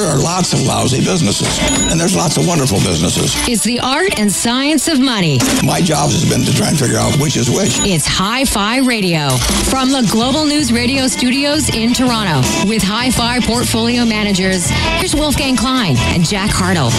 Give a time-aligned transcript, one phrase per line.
[0.00, 1.58] there are lots of lousy businesses,
[1.90, 3.34] and there's lots of wonderful businesses.
[3.46, 5.38] It's the art and science of money.
[5.62, 7.80] My job has been to try and figure out which is which.
[7.80, 9.28] It's Hi Fi Radio
[9.68, 14.70] from the Global News Radio studios in Toronto with Hi Fi portfolio managers.
[14.70, 16.90] Here's Wolfgang Klein and Jack Hartle.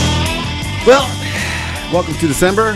[0.86, 1.10] Well,
[1.92, 2.74] welcome to December.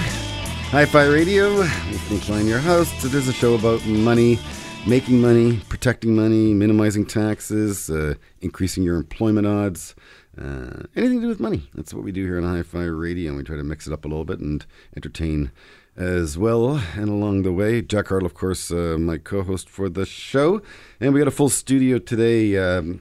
[0.72, 1.58] Hi Fi Radio.
[1.58, 3.06] Wolfgang Klein, your host.
[3.06, 4.40] It is a show about money
[4.88, 9.96] making money, protecting money, minimizing taxes, uh, increasing your employment odds,
[10.40, 11.68] uh, anything to do with money.
[11.74, 13.94] That's what we do here on Hi Fi Radio, and we try to mix it
[13.94, 14.64] up a little bit and
[14.96, 15.52] entertain
[15.98, 16.82] as well.
[16.96, 20.62] And along the way, Jack Hartle, of course, uh, my co host for the show.
[21.00, 22.58] And we got a full studio today.
[22.58, 23.00] Um,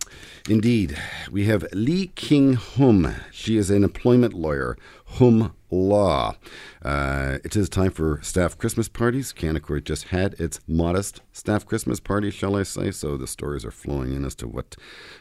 [0.48, 0.96] indeed,
[1.30, 3.14] we have Lee King Hum.
[3.30, 6.36] She is an employment lawyer, Hum Law.
[6.84, 9.32] Uh, it is time for staff Christmas parties.
[9.32, 12.90] Canaccord just had its modest staff Christmas party, shall I say?
[12.90, 14.76] So the stories are flowing in as to what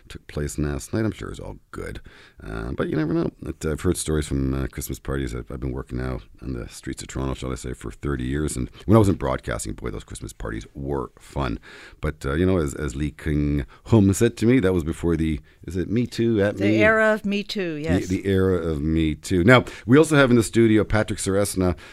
[0.09, 1.05] took place last night.
[1.05, 2.01] I'm sure it's all good,
[2.45, 3.31] uh, but you never know.
[3.65, 5.33] I've heard stories from uh, Christmas parties.
[5.33, 8.25] I've, I've, been working now on the streets of Toronto, shall I say, for 30
[8.25, 8.57] years.
[8.57, 11.59] And when I was in broadcasting, boy, those Christmas parties were fun.
[12.01, 15.15] But uh, you know, as, as Lee King Hum said to me, that was before
[15.15, 16.83] the is it Me Too at the me?
[16.83, 17.75] era of Me Too.
[17.75, 19.45] Yes, the, the era of Me Too.
[19.45, 21.19] Now we also have in the studio Patrick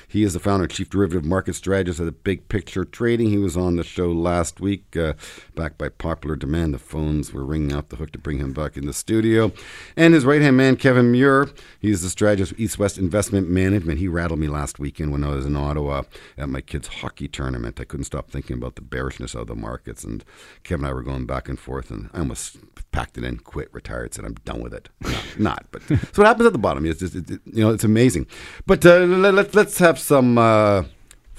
[0.08, 3.30] He is the founder and chief derivative market strategist at Big Picture Trading.
[3.30, 5.14] He was on the show last week, uh,
[5.55, 6.75] backed by popular demand.
[6.75, 9.53] The phones were ringing out the hook to bring him back in the studio.
[9.97, 11.48] And his right hand man, Kevin Muir.
[11.78, 13.98] He's the strategist East West Investment Management.
[13.98, 16.03] He rattled me last weekend when I was in Ottawa
[16.36, 17.81] at my kids' hockey tournament.
[17.81, 20.05] I couldn't stop thinking about the bearishness of the markets.
[20.05, 20.25] And
[20.64, 22.56] Kevin and I were going back and forth, and I almost
[22.91, 24.88] packed it in, quit, retired, said I'm done with it.
[25.38, 27.84] Not, not but so what happens at the bottom is just it, you know it's
[27.84, 28.27] amazing.
[28.66, 30.39] But uh, let, us have some.
[30.39, 30.84] Uh,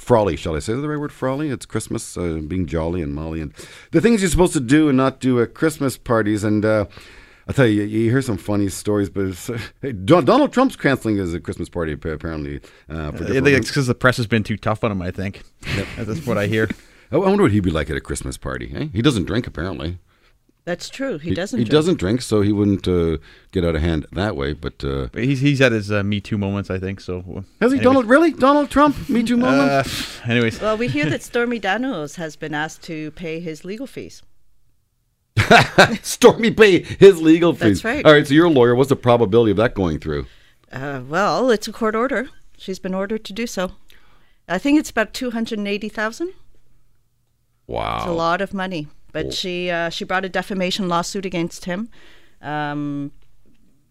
[0.01, 0.73] frolic, shall I say?
[0.73, 1.51] Is the right word, frolic?
[1.51, 3.53] It's Christmas, uh, being jolly and molly, and
[3.91, 6.43] the things you're supposed to do and not do at Christmas parties.
[6.43, 6.85] And uh,
[7.47, 9.35] I tell you, you hear some funny stories, but
[9.81, 12.61] hey, Donald Trump's canceling his Christmas party apparently.
[12.89, 15.01] Uh, for I think it's because the press has been too tough on him.
[15.01, 15.43] I think
[15.75, 15.87] yep.
[15.97, 16.69] that's what I hear.
[17.11, 18.71] I wonder what he'd be like at a Christmas party.
[18.73, 18.87] Eh?
[18.93, 19.99] He doesn't drink apparently.
[20.63, 21.17] That's true.
[21.17, 21.57] He, doesn't.
[21.57, 21.71] He drink.
[21.71, 23.17] doesn't drink, so he wouldn't uh,
[23.51, 24.53] get out of hand that way.
[24.53, 27.01] But, uh, but he's he's had his uh, Me Too moments, I think.
[27.01, 27.21] So
[27.59, 27.79] has he?
[27.79, 27.81] Anyways.
[27.81, 28.31] Donald really?
[28.31, 30.21] Donald Trump Me Too moments?
[30.21, 33.87] Uh, anyways, well, we hear that Stormy Daniels has been asked to pay his legal
[33.87, 34.21] fees.
[36.03, 37.81] Stormy pay his legal fees.
[37.81, 38.05] That's right.
[38.05, 38.27] All right.
[38.27, 38.75] So you're a lawyer.
[38.75, 40.27] What's the probability of that going through?
[40.71, 42.29] Uh, well, it's a court order.
[42.55, 43.71] She's been ordered to do so.
[44.47, 46.33] I think it's about two hundred and eighty thousand.
[47.65, 47.97] Wow.
[47.97, 48.87] It's a lot of money.
[49.11, 51.89] But she uh, she brought a defamation lawsuit against him
[52.41, 53.11] um,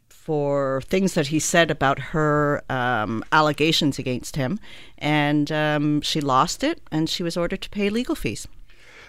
[0.09, 4.59] for things that he said about her um, allegations against him,
[4.99, 8.47] and um, she lost it, and she was ordered to pay legal fees.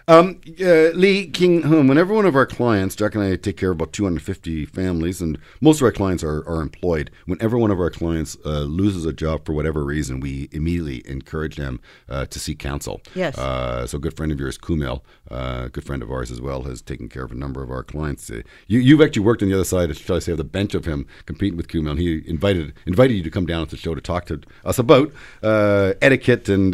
[0.07, 3.71] Um, uh, Lee King Hum, whenever one of our clients, Jack and I take care
[3.71, 7.11] of about 250 families, and most of our clients are, are employed.
[7.25, 11.57] Whenever one of our clients uh, loses a job for whatever reason, we immediately encourage
[11.57, 11.79] them
[12.09, 13.01] uh, to seek counsel.
[13.15, 13.37] Yes.
[13.37, 16.41] Uh, so, a good friend of yours, Kumel, uh, a good friend of ours as
[16.41, 18.29] well, has taken care of a number of our clients.
[18.29, 20.73] Uh, you, you've actually worked on the other side, shall I say, of the bench
[20.73, 21.97] of him competing with Kumel.
[21.97, 25.11] He invited invited you to come down to the show to talk to us about
[25.43, 26.73] etiquette and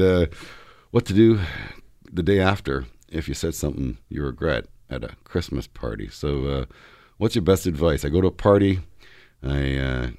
[0.92, 1.40] what to do
[2.12, 6.10] the day after if you said something you regret at a Christmas party.
[6.10, 6.66] So, uh,
[7.18, 8.06] what's your best advice?
[8.06, 8.80] I go to a party,
[9.44, 10.10] I uh,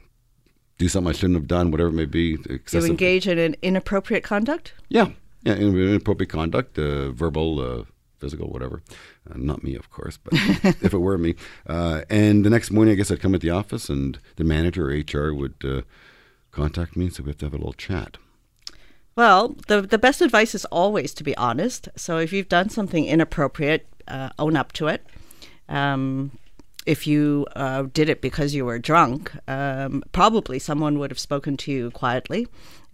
[0.78, 2.34] do something I shouldn't have done, whatever it may be.
[2.48, 2.84] Excessive.
[2.84, 4.75] You engage in an inappropriate conduct?
[4.88, 5.10] Yeah,
[5.43, 7.84] yeah, inappropriate conduct, uh, verbal, uh,
[8.19, 8.82] physical, whatever.
[9.28, 10.32] Uh, not me, of course, but
[10.82, 11.34] if it were me.
[11.66, 14.91] Uh, and the next morning, I guess I'd come at the office, and the manager
[14.91, 15.84] or HR would
[16.50, 18.19] contact me, so we have to have a little chat.
[19.19, 21.89] Well, the the best advice is always to be honest.
[21.97, 25.05] So if you've done something inappropriate, uh, own up to it.
[25.69, 26.39] Um,
[26.87, 31.57] if you uh, did it because you were drunk, um, probably someone would have spoken
[31.57, 32.47] to you quietly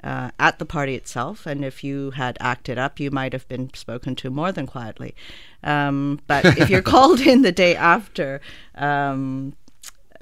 [0.03, 1.45] uh, at the party itself.
[1.45, 5.15] And if you had acted up, you might have been spoken to more than quietly.
[5.63, 8.41] Um, but if you're called in the day after,
[8.77, 9.53] um,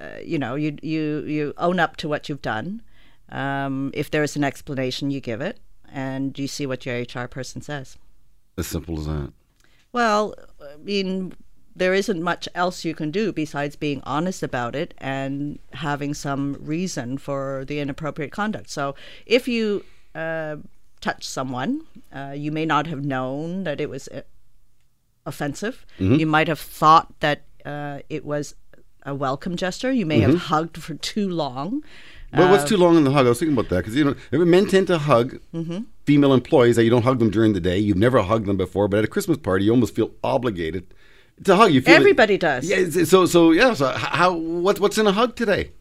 [0.01, 2.83] uh, you know, you, you, you own up to what you've done.
[3.29, 5.61] Um, if there's an explanation, you give it
[5.93, 7.97] and do you see what your HR person says.
[8.57, 9.33] As simple as that.
[9.93, 11.35] Well, I mean,
[11.75, 16.57] there isn't much else you can do besides being honest about it and having some
[16.61, 18.71] reason for the inappropriate conduct.
[18.71, 18.95] So
[19.27, 19.85] if you
[20.15, 20.57] uh,
[21.01, 24.23] touch someone, uh, you may not have known that it was uh,
[25.25, 25.87] offensive.
[25.99, 26.15] Mm-hmm.
[26.17, 28.55] You might have thought that uh, it was
[29.05, 29.93] a welcome gesture.
[29.93, 30.33] You may mm-hmm.
[30.33, 31.83] have hugged for too long.
[32.33, 33.27] But what's too long in the hug?
[33.27, 35.81] I was thinking about that because you know men tend to hug mm-hmm.
[36.05, 37.79] female employees that you don't hug them during the day.
[37.79, 40.95] You've never hugged them before, but at a Christmas party, you almost feel obligated
[41.45, 41.73] to hug.
[41.73, 42.65] You feel Everybody does.
[42.65, 43.05] Yeah.
[43.05, 43.75] So so yeah.
[43.75, 45.73] So how what what's in a hug today?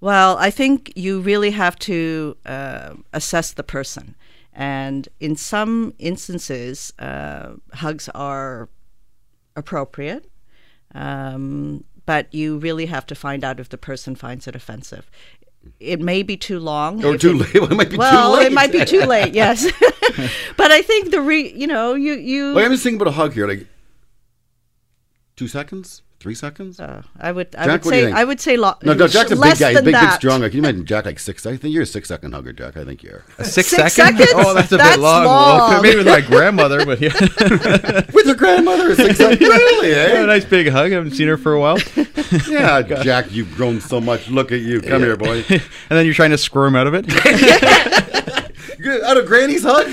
[0.00, 4.14] Well, I think you really have to uh, assess the person.
[4.52, 8.68] And in some instances, uh, hugs are
[9.56, 10.30] appropriate,
[10.94, 15.10] um, but you really have to find out if the person finds it offensive.
[15.80, 17.04] It may be too long.
[17.04, 17.54] Or too it- late?
[17.70, 18.46] It might be too well, late.
[18.46, 19.34] it might be too late.
[19.38, 19.64] Yes,
[20.56, 22.52] but I think the re, you know, you you.
[22.54, 23.46] Like I'm just thinking about a hug here.
[23.46, 23.66] Like
[25.36, 26.80] two seconds, three seconds.
[26.80, 28.16] uh, I would I Jack, would what do you say think?
[28.16, 29.48] I would say lo- no, no, Jack's a big guy.
[29.50, 30.16] He's than big, big, that.
[30.16, 30.40] strong.
[30.42, 31.46] Can you imagine Jack like six?
[31.46, 32.76] I think you're a six second hugger, Jack.
[32.76, 33.24] I think you are.
[33.38, 34.18] A six, Six seconds?
[34.28, 34.46] seconds?
[34.46, 35.24] Oh, that's a That's bit long.
[35.24, 35.58] long.
[35.70, 37.12] Well, maybe with my grandmother, but yeah.
[38.12, 39.40] With your grandmother, a six second.
[39.46, 39.92] really?
[39.92, 40.26] a Eh?
[40.26, 40.90] nice big hug.
[40.92, 41.78] I haven't seen her for a while.
[42.48, 44.28] Yeah, Jack, you've grown so much.
[44.28, 44.80] Look at you.
[44.80, 45.44] Come here, boy.
[45.48, 47.06] and then you're trying to squirm out of it
[49.04, 49.86] Out of Granny's hug.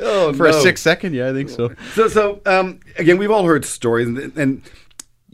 [0.00, 1.14] Oh, for a six second.
[1.14, 1.72] Yeah, I think so.
[1.94, 4.62] So, so um, again, we've all heard stories, and, and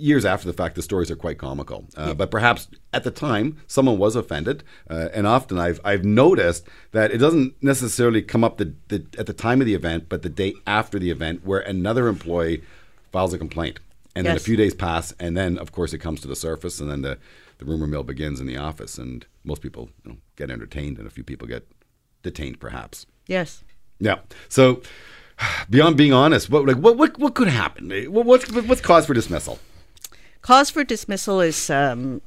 [0.00, 1.84] years after the fact, the stories are quite comical.
[1.96, 6.66] Uh, But perhaps at the time, someone was offended, uh, and often I've I've noticed
[6.92, 10.22] that it doesn't necessarily come up the, the at the time of the event, but
[10.22, 12.62] the day after the event, where another employee
[13.12, 13.80] files a complaint,
[14.14, 16.80] and then a few days pass, and then of course it comes to the surface,
[16.80, 17.18] and then the
[17.58, 21.06] the rumor mill begins in the office, and most people you know, get entertained, and
[21.06, 21.66] a few people get
[22.22, 23.06] detained, perhaps.
[23.26, 23.62] Yes.
[23.98, 24.18] Yeah.
[24.48, 24.82] So
[25.70, 27.90] beyond being honest, what like what what, what could happen?
[28.12, 29.58] What, what's what's cause for dismissal?
[30.42, 32.22] Cause for dismissal is um,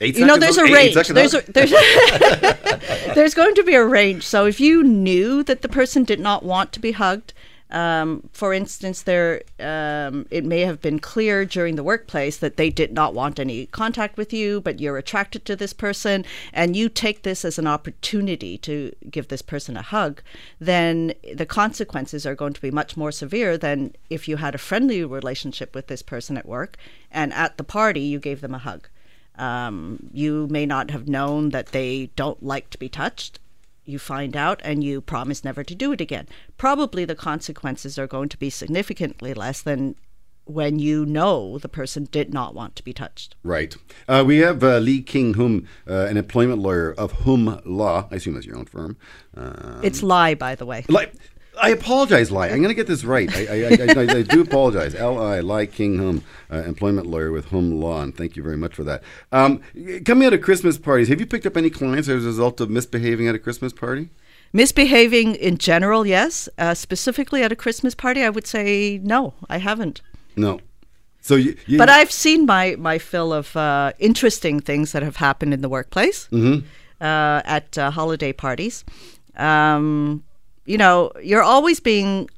[0.00, 0.94] Eight you know there's a range.
[0.94, 1.70] there's a, there's
[3.14, 4.24] there's going to be a range.
[4.26, 7.32] So if you knew that the person did not want to be hugged
[7.72, 12.70] um, for instance there um, it may have been clear during the workplace that they
[12.70, 16.88] did not want any contact with you but you're attracted to this person and you
[16.88, 20.22] take this as an opportunity to give this person a hug
[20.60, 24.58] then the consequences are going to be much more severe than if you had a
[24.58, 26.76] friendly relationship with this person at work
[27.10, 28.88] and at the party you gave them a hug
[29.36, 33.38] um, you may not have known that they don't like to be touched.
[33.84, 36.28] You find out and you promise never to do it again.
[36.56, 39.96] Probably the consequences are going to be significantly less than
[40.44, 43.36] when you know the person did not want to be touched.
[43.42, 43.76] Right.
[44.08, 48.08] Uh, we have uh, Lee King Hum, uh, an employment lawyer of Hum Law.
[48.10, 48.96] I assume that's your own firm.
[49.36, 50.84] Uh, it's Lai, by the way.
[50.88, 51.14] like,
[51.60, 52.48] I apologize, Lai.
[52.48, 53.30] I'm going to get this right.
[53.34, 54.94] I, I, I, I, I do apologize.
[54.94, 55.40] L.I.
[55.40, 58.84] Lai King Hum, uh, employment lawyer with Hum Law, and thank you very much for
[58.84, 59.02] that.
[59.32, 59.60] Um,
[60.04, 62.70] coming out of Christmas parties, have you picked up any clients as a result of
[62.70, 64.08] misbehaving at a Christmas party?
[64.54, 66.48] Misbehaving in general, yes.
[66.58, 70.00] Uh, specifically at a Christmas party, I would say no, I haven't.
[70.36, 70.60] No.
[71.20, 75.16] So you, you But I've seen my, my fill of uh, interesting things that have
[75.16, 78.84] happened in the workplace uh, at uh, holiday parties.
[79.36, 80.24] Um,
[80.64, 82.28] you know, you're always being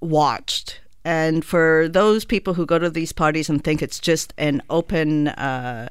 [0.00, 0.80] watched.
[1.04, 5.28] And for those people who go to these parties and think it's just an open
[5.28, 5.88] uh,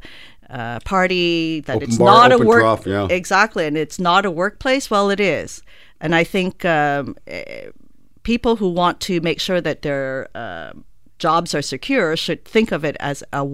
[0.49, 3.07] uh, party, that Open it's bar, not a work trough, yeah.
[3.09, 4.89] exactly, and it's not a workplace.
[4.89, 5.61] Well, it is,
[6.01, 7.69] and I think um, eh,
[8.23, 10.73] people who want to make sure that their uh,
[11.19, 13.45] jobs are secure should think of it as a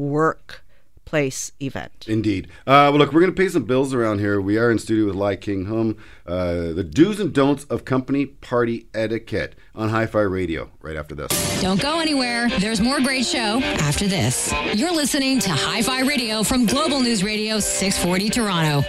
[1.09, 2.05] workplace event.
[2.07, 2.47] Indeed.
[2.67, 4.39] Uh, well, look, we're going to pay some bills around here.
[4.39, 5.97] We are in studio with Lai King Hum.
[6.27, 10.69] Uh, the do's and don'ts of company party etiquette on Hi-Fi Radio.
[10.81, 11.61] Right after this.
[11.61, 12.49] Don't go anywhere.
[12.59, 14.53] There's more great show after this.
[14.75, 18.87] You're listening to Hi Fi Radio from Global News Radio 640 Toronto.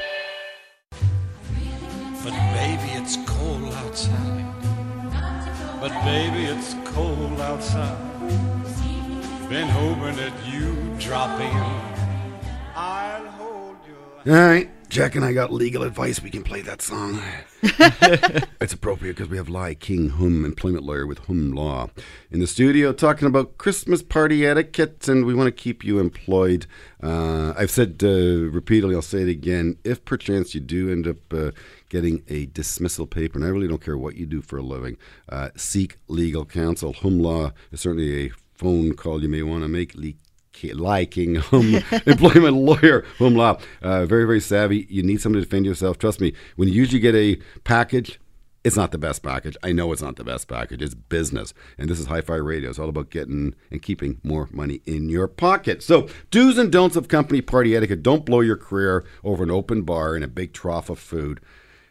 [2.22, 4.46] But baby, it's cold outside.
[5.80, 7.96] But baby, it's cold outside.
[9.48, 11.89] Been hoping that you drop in.
[12.80, 14.70] I'll hold your All right.
[14.88, 16.22] Jack and I got legal advice.
[16.22, 17.20] We can play that song.
[17.62, 21.90] it's appropriate because we have Lai King Hum, employment lawyer with Hum Law,
[22.30, 26.66] in the studio talking about Christmas party etiquette, and we want to keep you employed.
[27.02, 29.76] Uh, I've said uh, repeatedly, I'll say it again.
[29.84, 31.50] If perchance you do end up uh,
[31.90, 34.96] getting a dismissal paper, and I really don't care what you do for a living,
[35.28, 36.94] uh, seek legal counsel.
[36.94, 39.94] Hum Law is certainly a phone call you may want to make.
[39.94, 40.16] Lee
[40.64, 41.74] Lai King Hum
[42.06, 44.86] employment lawyer hum law uh, very very savvy.
[44.88, 45.98] You need somebody to defend yourself.
[45.98, 48.18] Trust me when you usually get a package
[48.62, 49.56] it's not the best package.
[49.62, 50.82] I know it's not the best package.
[50.82, 51.54] It's business.
[51.78, 52.68] And this is hi-fi radio.
[52.68, 55.82] It's all about getting and keeping more money in your pocket.
[55.82, 58.02] So do's and don'ts of company party etiquette.
[58.02, 61.40] Don't blow your career over an open bar and a big trough of food.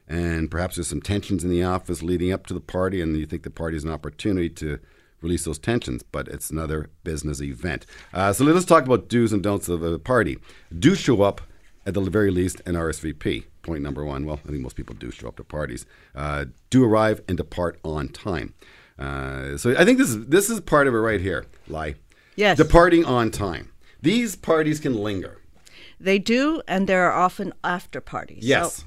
[0.08, 3.26] And perhaps there's some tensions in the office leading up to the party and you
[3.26, 4.80] think the party is an opportunity to
[5.22, 7.86] release those tensions, but it's another business event.
[8.14, 10.38] Uh, so let us talk about do's and don'ts of a party.
[10.78, 11.42] Do show up
[11.86, 13.46] at the very least an RSVP.
[13.62, 14.26] Point number one.
[14.26, 15.86] Well, I think most people do show up to parties.
[16.16, 18.54] Uh, do arrive and depart on time.
[18.98, 21.46] Uh, so I think this is this is part of it right here.
[21.68, 21.96] Lai.
[22.36, 22.58] Yes.
[22.58, 23.72] Departing on time.
[24.02, 25.42] These parties can linger.
[26.00, 28.46] They do, and there are often after parties.
[28.46, 28.86] Yes.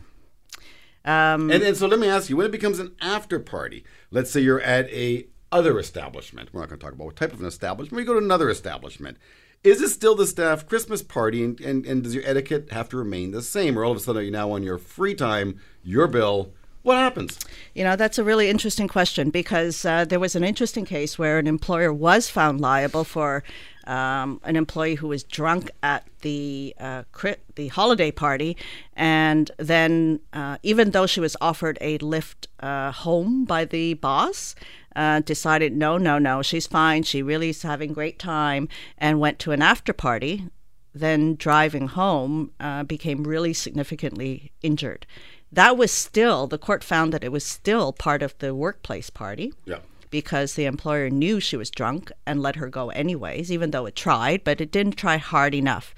[1.05, 3.85] So, um, and, and so let me ask you, when it becomes an after party,
[4.11, 6.49] let's say you're at a other establishment.
[6.53, 8.01] We're not going to talk about what type of an establishment.
[8.01, 9.19] You go to another establishment.
[9.63, 12.97] Is it still the staff Christmas party, and, and, and does your etiquette have to
[12.97, 15.61] remain the same, or all of a sudden are you now on your free time,
[15.85, 16.53] your bill?
[16.83, 17.39] What happens?
[17.75, 21.39] You know, that's a really interesting question because uh, there was an interesting case where
[21.39, 23.45] an employer was found liable for
[23.87, 28.57] um, an employee who was drunk at the uh, cri- the holiday party,
[28.95, 34.55] and then uh, even though she was offered a lift uh, home by the boss,
[34.97, 37.03] uh, decided no, no, no, she's fine.
[37.03, 40.49] She really is having great time, and went to an after party.
[40.95, 45.07] Then driving home uh, became really significantly injured
[45.53, 49.53] that was still the court found that it was still part of the workplace party.
[49.67, 49.81] Yeah.
[50.13, 53.97] Because the employer knew she was drunk and let her go anyways, even though it
[53.97, 55.95] tried, but it didn't try hard enough.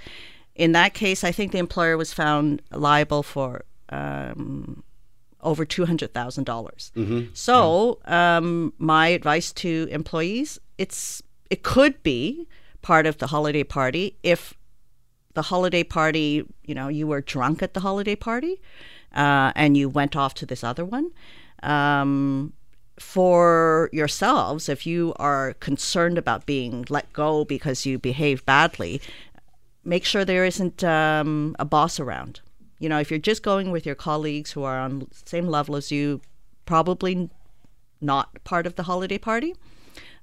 [0.54, 4.83] In that case, I think the employer was found liable for um,
[5.40, 6.92] over two hundred thousand dollars.
[7.35, 12.47] So, um, my advice to employees: it's it could be
[12.83, 14.54] part of the holiday party if
[15.35, 18.61] the holiday party, you know, you were drunk at the holiday party
[19.14, 21.11] uh, and you went off to this other one.
[21.62, 22.52] Um,
[22.99, 29.01] for yourselves, if you are concerned about being let go because you behave badly,
[29.85, 32.41] make sure there isn't um, a boss around.
[32.79, 35.77] You know, if you're just going with your colleagues who are on the same level
[35.77, 36.21] as you,
[36.67, 37.31] probably
[38.01, 39.55] not part of the holiday party.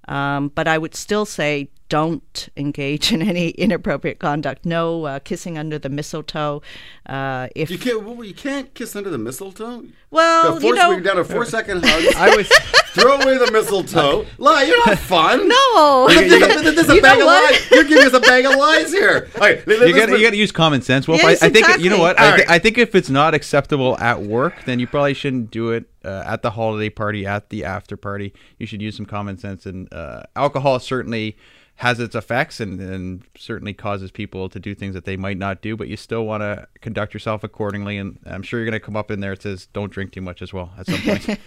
[0.07, 4.65] Um, but I would still say don't engage in any inappropriate conduct.
[4.65, 6.61] No uh, kissing under the mistletoe.
[7.05, 8.03] Uh, if You can't.
[8.03, 9.83] Well, you can't kiss under the mistletoe.
[10.09, 12.15] well, The you know, down to four second hug.
[12.15, 12.47] I was.
[12.91, 14.25] Throw away the mistletoe.
[14.37, 15.47] Lai, you're not fun.
[15.47, 16.29] no, This
[16.65, 17.51] is- this a You bag know of what?
[17.53, 17.71] lies.
[17.71, 19.29] You're giving us a bag of lies here.
[19.35, 21.07] All right, let- You let's- got you got to use common sense.
[21.07, 22.55] Well, Yes, I, I think you know what I, All th- right.
[22.55, 26.23] I think if it's not acceptable at work, then you probably shouldn't do it uh,
[26.25, 28.33] at the holiday party, at the after party.
[28.59, 29.65] You should use some common sense.
[29.65, 31.37] And uh, alcohol certainly
[31.81, 35.63] has its effects and, and certainly causes people to do things that they might not
[35.63, 35.75] do.
[35.75, 37.97] But you still want to conduct yourself accordingly.
[37.97, 39.33] And I'm sure you're going to come up in there.
[39.33, 41.39] It says don't drink too much as well at some point.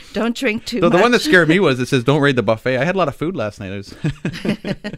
[0.14, 0.96] don't drink too the, much.
[0.96, 2.78] the one that scared me was it says don't raid the buffet.
[2.78, 3.72] I had a lot of food last night.
[3.72, 3.88] It was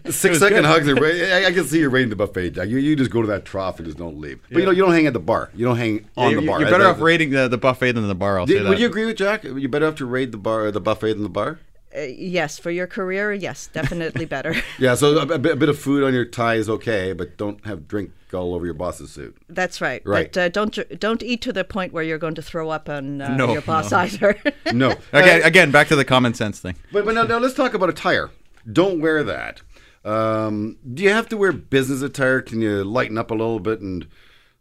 [0.16, 0.64] Six was second good.
[0.66, 0.88] hugs.
[0.88, 2.68] Are, ra- I, I can see you raiding the buffet, Jack.
[2.68, 4.40] You, you just go to that trough and just don't leave.
[4.52, 5.50] But you know, you don't hang at the bar.
[5.52, 6.60] You don't hang on you're, the bar.
[6.60, 8.38] you're better That- off raiding the, the buffet than the bar.
[8.38, 8.68] I'll say Did, that.
[8.68, 9.42] would you agree with Jack?
[9.42, 11.58] You better have to raid the bar, the buffet than the bar.
[11.96, 14.54] Uh, yes, for your career, yes, definitely better.
[14.78, 14.94] Yeah.
[14.94, 17.64] So a, a bit, a bit of food on your tie is okay, but don't
[17.64, 19.36] have drink all over your boss's suit.
[19.48, 20.02] That's right.
[20.04, 20.30] Right.
[20.32, 23.22] But uh, don't don't eat to the point where you're going to throw up on
[23.22, 23.98] uh, No, your boss no.
[23.98, 24.36] either.
[24.72, 24.90] No.
[25.12, 26.74] Again, again, back to the common sense thing.
[26.92, 28.30] But, but now, now let's talk about attire.
[28.70, 29.62] Don't wear that.
[30.04, 32.42] Um, do you have to wear business attire?
[32.42, 34.06] Can you lighten up a little bit and,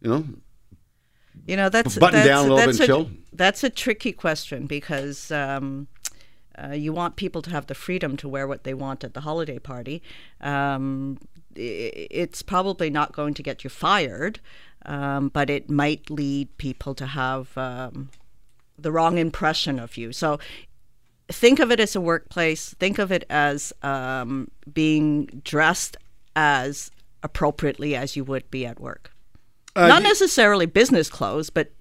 [0.02, 0.26] you know,
[1.46, 3.10] You know, that's Button that's, down a little bit and chill?
[3.34, 5.88] That's a tricky question because um,
[6.62, 9.22] uh, you want people to have the freedom to wear what they want at the
[9.22, 10.02] holiday party.
[10.42, 11.18] Um,
[11.56, 14.40] it's probably not going to get you fired,
[14.86, 18.10] um, but it might lead people to have um,
[18.78, 20.12] the wrong impression of you.
[20.12, 20.40] So
[21.30, 22.74] think of it as a workplace.
[22.74, 25.98] Think of it as um, being dressed
[26.36, 26.92] as
[27.24, 29.12] appropriately as you would be at work.
[29.76, 31.72] Not do- necessarily business clothes, but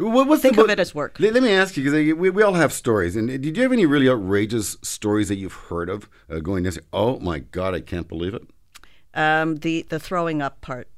[0.00, 1.18] What, what's Think the, of it as work.
[1.20, 3.16] Let, let me ask you because we, we all have stories.
[3.16, 6.78] And did you have any really outrageous stories that you've heard of uh, going this?
[6.92, 8.42] Oh my God, I can't believe it.
[9.14, 10.88] um, the the throwing up part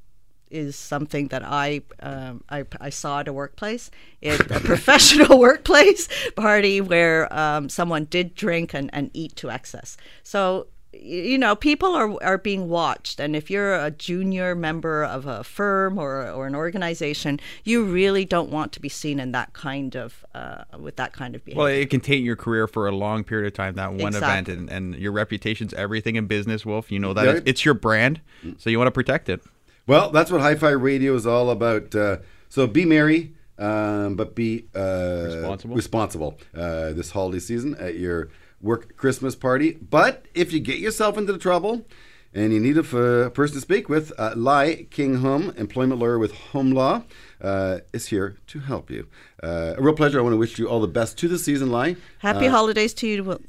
[0.49, 3.89] is something that I um, I, I saw at a workplace,
[4.21, 9.97] at a professional workplace party where um, someone did drink and, and eat to excess.
[10.23, 15.25] So you know people are are being watched, and if you're a junior member of
[15.25, 19.53] a firm or or an organization, you really don't want to be seen in that
[19.53, 21.59] kind of uh, with that kind of behavior.
[21.63, 23.75] Well, it can taint your career for a long period of time.
[23.75, 26.91] That one event and, and your reputation's everything in business, Wolf.
[26.91, 27.31] You know that Yeah.
[27.33, 28.21] it's, it's your brand,
[28.57, 29.41] so you want to protect it.
[29.87, 31.93] Well, that's what Hi-Fi Radio is all about.
[31.93, 35.75] Uh, so be merry, um, but be uh, Responsible.
[35.75, 38.29] responsible uh, this holiday season at your
[38.63, 39.73] work Christmas party.
[39.73, 41.85] But if you get yourself into the trouble
[42.33, 45.99] and you need a f- uh, person to speak with, uh, Lai King Hum, employment
[45.99, 47.03] lawyer with Hum Law,
[47.41, 49.07] uh, is here to help you.
[49.43, 50.17] Uh, a real pleasure.
[50.17, 51.97] I want to wish you all the best to the season, Lai.
[52.19, 53.23] Happy holidays to you.
[53.23, 53.41] Will.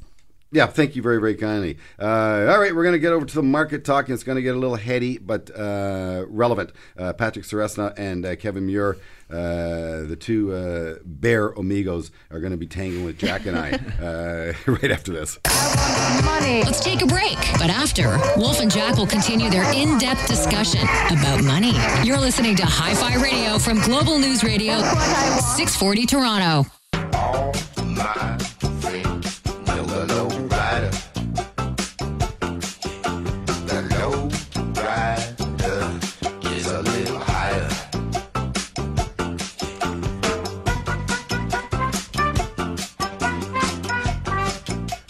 [0.51, 1.77] Yeah, thank you very, very kindly.
[1.99, 4.41] Uh, all right, we're going to get over to the market talk, it's going to
[4.41, 6.71] get a little heady but uh, relevant.
[6.97, 8.97] Uh, Patrick Ceresna and uh, Kevin Muir,
[9.29, 13.71] uh, the two uh, bear amigos, are going to be tangling with Jack and I
[14.01, 15.39] uh, right after this.
[15.45, 17.37] Let's take a break.
[17.57, 21.73] But after, Wolf and Jack will continue their in depth discussion about money.
[22.03, 26.69] You're listening to Hi Fi Radio from Global News Radio, 640 Toronto.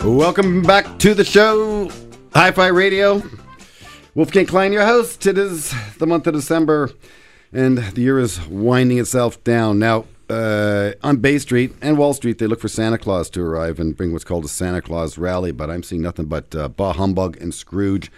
[0.05, 1.89] Welcome back to the show,
[2.35, 3.24] Hi Fi Radio.
[4.13, 5.25] Wolfgang Klein, your host.
[5.25, 6.91] It is the month of December,
[7.51, 9.79] and the year is winding itself down.
[9.79, 13.79] Now, uh, on Bay Street and Wall Street, they look for Santa Claus to arrive
[13.79, 16.93] and bring what's called a Santa Claus rally, but I'm seeing nothing but uh, bah
[16.93, 18.12] humbug and Scrooge.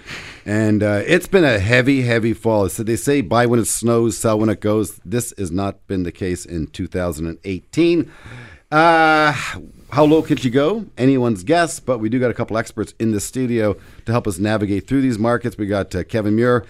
[0.45, 2.67] And uh, it's been a heavy, heavy fall.
[2.67, 4.99] So they say buy when it snows, sell when it goes.
[5.05, 8.11] This has not been the case in 2018.
[8.69, 9.33] Uh,
[9.91, 10.85] how low could you go?
[10.97, 13.75] Anyone's guess, but we do got a couple experts in the studio
[14.05, 15.57] to help us navigate through these markets.
[15.57, 16.65] We got uh, Kevin Muir,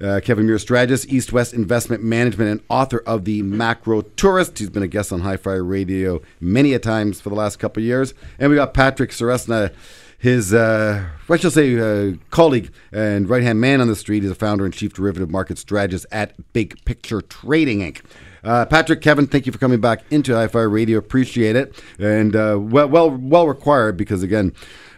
[0.00, 4.58] uh, Kevin Muir, strategist, East West Investment Management, and author of the Macro Tourist.
[4.58, 7.82] He's been a guest on Hi Fi Radio many a times for the last couple
[7.82, 8.14] years.
[8.38, 9.74] And we got Patrick Ceresna,
[10.18, 11.78] his, uh, what shall I say,
[12.10, 14.22] uh, colleague and right hand man on the street.
[14.22, 18.02] He's a founder and chief derivative market strategist at Big Picture Trading Inc.
[18.44, 20.98] Uh, Patrick, Kevin, thank you for coming back into Hi-Fi Radio.
[20.98, 24.52] Appreciate it, and uh, well, well, well required because again,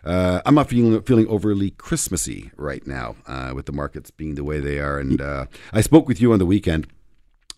[0.04, 4.44] uh, I'm not feeling feeling overly Christmassy right now uh, with the markets being the
[4.44, 4.98] way they are.
[4.98, 6.86] And uh, I spoke with you on the weekend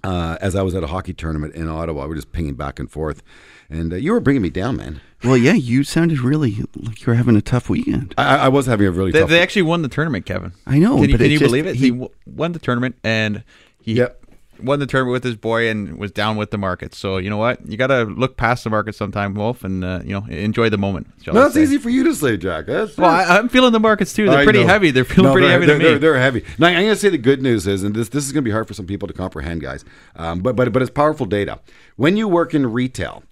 [0.02, 2.06] uh, as I was at a hockey tournament in Ottawa.
[2.06, 3.22] We are just pinging back and forth,
[3.70, 5.00] and uh, you were bringing me down, man.
[5.22, 8.12] Well, yeah, you sounded really like you were having a tough weekend.
[8.18, 9.30] I, I was having a really They, tough.
[9.30, 10.52] they actually won the tournament, Kevin.
[10.66, 11.76] I know, Can you, but can it you just- believe it?
[11.76, 13.44] He, he- won the tournament and
[13.80, 14.22] he Yep.
[14.62, 16.94] Won the tournament with his boy and was down with the market.
[16.94, 17.66] So you know what?
[17.68, 20.78] You got to look past the market sometime, Wolf, and uh, you know enjoy the
[20.78, 21.08] moment.
[21.26, 22.66] no, it's easy for you to say, Jack.
[22.66, 24.26] That's, Well, I, I'm feeling the markets too.
[24.26, 24.68] They're I pretty know.
[24.68, 24.90] heavy.
[24.90, 25.90] They're feeling No, pretty they're, heavy they're, to me.
[25.90, 26.44] They're, they're heavy.
[26.58, 28.48] Now, I'm going to say the good news is, and this this is going to
[28.48, 29.84] be hard for some people to comprehend, guys.
[30.16, 31.60] Um, but but but it's powerful data.
[31.96, 33.22] When you work in retail,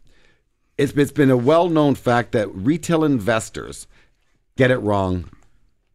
[0.79, 3.87] it's it's been a well known fact that retail investors
[4.57, 5.31] get it wrong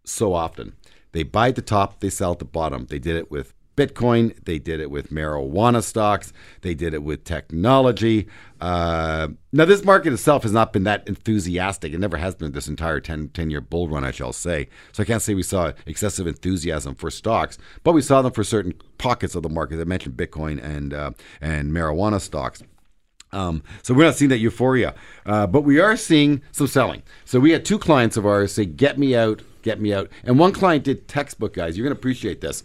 [0.04, 0.76] so often.
[1.12, 2.86] They buy at the top, they sell at the bottom.
[2.86, 4.36] They did it with Bitcoin.
[4.44, 6.34] They did it with marijuana stocks.
[6.62, 8.28] They did it with technology.
[8.60, 11.94] Uh, now, this market itself has not been that enthusiastic.
[11.94, 14.68] It never has been this entire 10, 10 year bull run, I shall say.
[14.92, 18.44] So I can't say we saw excessive enthusiasm for stocks, but we saw them for
[18.44, 19.80] certain pockets of the market.
[19.80, 22.62] I mentioned Bitcoin and, uh, and marijuana stocks.
[23.32, 27.04] Um, so we're not seeing that euphoria, uh, but we are seeing some selling.
[27.26, 30.39] So we had two clients of ours say, "Get me out, get me out," and
[30.39, 31.78] one client did textbook, guys.
[31.78, 32.63] You're going to appreciate this.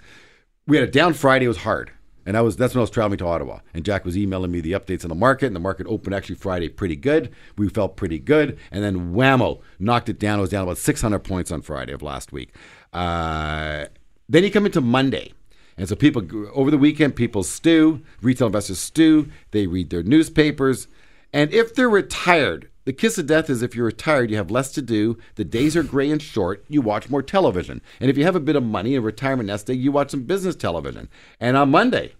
[0.67, 1.91] We had a down Friday; it was hard,
[2.25, 4.63] and I was that's when I was traveling to Ottawa, and Jack was emailing me
[4.63, 7.31] the updates on the market, and the market opened actually Friday pretty good.
[7.59, 10.39] We felt pretty good, and then whammo, knocked it down.
[10.39, 12.55] It was down about 600 points on Friday of last week.
[12.95, 13.87] Uh,
[14.29, 15.35] then you come into Monday.
[15.77, 16.23] And so people
[16.55, 20.87] over the weekend, people stew, retail investors stew, they read their newspapers.
[21.33, 24.71] And if they're retired, the kiss of death is if you're retired, you have less
[24.73, 27.81] to do, the days are gray and short, you watch more television.
[27.99, 30.25] And if you have a bit of money, a retirement nest egg, you watch some
[30.25, 31.09] business television.
[31.41, 32.15] And on Monday,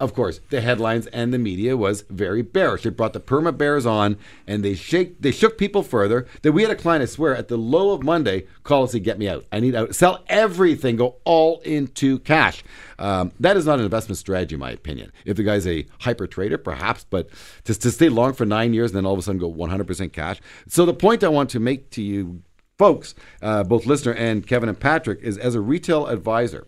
[0.00, 2.84] of course, the headlines and the media was very bearish.
[2.84, 6.26] It brought the perma bears on, and they shake they shook people further.
[6.42, 9.04] That we had a client, I swear, at the low of Monday, call us and
[9.04, 9.44] get me out.
[9.52, 12.64] I need out, sell everything, go all into cash.
[12.98, 15.12] Um, that is not an investment strategy, in my opinion.
[15.24, 17.28] If the guy's a hyper trader, perhaps, but
[17.64, 20.12] to, to stay long for nine years and then all of a sudden go 100%
[20.12, 20.40] cash.
[20.68, 22.42] So the point I want to make to you
[22.78, 26.66] folks, uh, both listener and Kevin and Patrick, is as a retail advisor.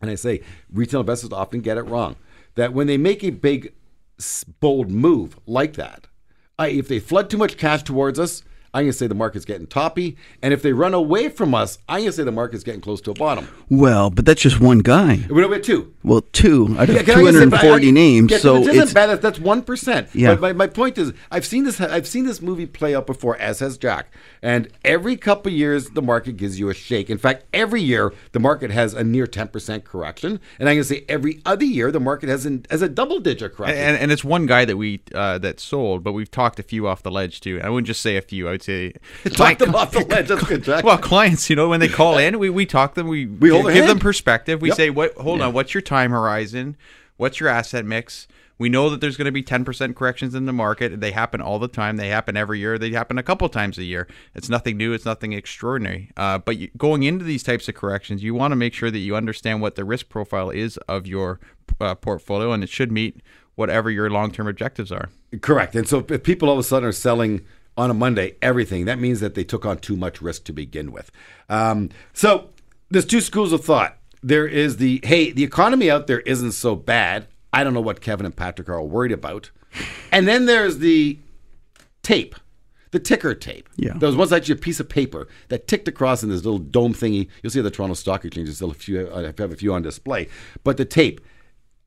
[0.00, 0.40] And I say
[0.72, 2.16] retail investors often get it wrong.
[2.54, 3.72] That when they make a big,
[4.60, 6.06] bold move like that,
[6.58, 9.66] if they flood too much cash towards us, I'm going to say the market's getting
[9.66, 10.16] toppy.
[10.42, 13.00] And if they run away from us, I'm going to say the market's getting close
[13.02, 13.48] to a bottom.
[13.68, 15.24] Well, but that's just one guy.
[15.28, 15.92] We're at two.
[16.04, 18.30] Well, two out of Yeah, can I just say, but I- 240 names.
[18.30, 19.06] yeah, so it isn't bad.
[19.06, 20.08] That's- That's one percent.
[20.14, 20.34] Yeah.
[20.34, 21.80] But my, my point is, I've seen this.
[21.80, 24.12] I've seen this movie play out before, as has Jack.
[24.42, 27.10] And every couple years, the market gives you a shake.
[27.10, 30.40] In fact, every year the market has a near ten percent correction.
[30.58, 33.20] And I'm going to say every other year the market has an, has a double
[33.20, 33.78] digit correction.
[33.78, 36.86] and, and it's one guy that we uh, that sold, but we've talked a few
[36.86, 37.60] off the ledge too.
[37.62, 38.48] I wouldn't just say a few.
[38.48, 38.92] I would say
[39.32, 40.28] Talk them off the ledge.
[40.28, 40.84] That's good, Jack.
[40.84, 43.08] Well, clients, you know, when they call in, we, we talk them.
[43.08, 44.60] We, We give them perspective.
[44.62, 44.76] We Yep.
[44.76, 45.14] say, "What?
[45.16, 45.52] Hold on.
[45.52, 46.76] What's your time horizon?
[47.16, 48.26] What's your asset mix?
[48.58, 51.00] We know that there's going to be 10% corrections in the market.
[51.00, 51.96] They happen all the time.
[51.96, 52.76] They happen every year.
[52.76, 54.06] They happen a couple times a year.
[54.34, 54.92] It's nothing new.
[54.92, 56.10] It's nothing extraordinary.
[56.14, 58.98] Uh, but you, going into these types of corrections, you want to make sure that
[58.98, 61.40] you understand what the risk profile is of your
[61.80, 63.22] uh, portfolio, and it should meet
[63.54, 65.08] whatever your long-term objectives are.
[65.40, 65.74] Correct.
[65.74, 67.40] And so if people all of a sudden are selling
[67.76, 70.92] on a Monday everything, that means that they took on too much risk to begin
[70.92, 71.10] with.
[71.48, 72.50] Um, so
[72.90, 73.96] there's two schools of thought.
[74.22, 77.26] There is the hey, the economy out there isn't so bad.
[77.52, 79.50] I don't know what Kevin and Patrick are all worried about.
[80.12, 81.18] And then there's the
[82.02, 82.34] tape,
[82.90, 83.68] the ticker tape.
[83.76, 83.94] Yeah.
[83.96, 86.92] There was once actually a piece of paper that ticked across in this little dome
[86.92, 87.28] thingy.
[87.42, 88.46] You'll see the Toronto Stock Exchange.
[88.46, 89.12] There's still a few.
[89.12, 90.28] I have a few on display.
[90.64, 91.20] But the tape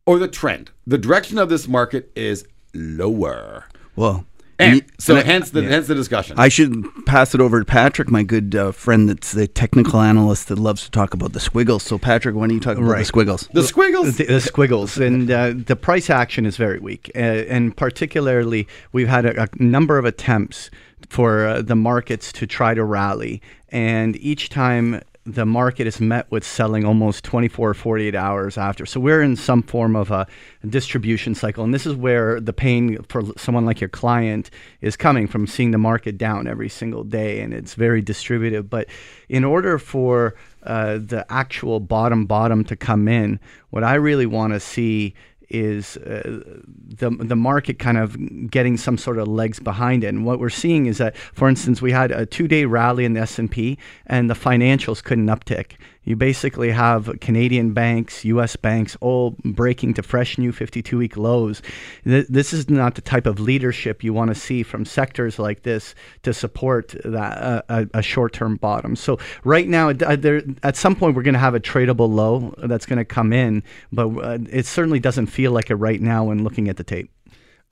[0.06, 3.66] or the trend, the direction of this market is lower.
[3.96, 4.26] Well,
[4.64, 6.36] And and- so and I- hence the hence the discussion.
[6.40, 10.48] I should pass it over to Patrick, my good uh, friend that's the technical analyst
[10.48, 11.84] that loves to talk about the squiggles.
[11.84, 13.48] So, Patrick, why don't you talk about the squiggles?
[13.54, 14.18] the squiggles.
[14.18, 19.08] the, the squiggles and uh, the price action is very weak uh, and particularly we've
[19.08, 20.70] had a, a number of attempts
[21.10, 26.30] for uh, the markets to try to rally and each time the market is met
[26.32, 28.86] with selling almost 24 or 48 hours after.
[28.86, 30.28] So we're in some form of a
[30.68, 34.50] distribution cycle and this is where the pain for someone like your client
[34.82, 38.70] is coming from seeing the market down every single day and it's very distributive.
[38.70, 38.90] But
[39.30, 44.52] in order for uh, the actual bottom bottom to come in, what I really want
[44.54, 45.14] to see
[45.54, 48.18] is uh, the the market kind of
[48.50, 50.08] getting some sort of legs behind it.
[50.08, 53.14] And what we're seeing is that, for instance, we had a two day rally in
[53.14, 55.74] the S and P, and the financials couldn't uptick.
[56.06, 58.56] You basically have Canadian banks, U.S.
[58.56, 61.62] banks, all breaking to fresh new 52 week lows.
[62.04, 65.64] Th- This is not the type of leadership you want to see from sectors like
[65.64, 68.96] this to support that uh, a, a short term bottom.
[68.96, 72.54] So right now, uh, there, at some point, we're going to have a tradable low
[72.58, 76.26] that's going to come in, but uh, it certainly doesn't feel like it right now
[76.26, 77.10] when looking at the tape.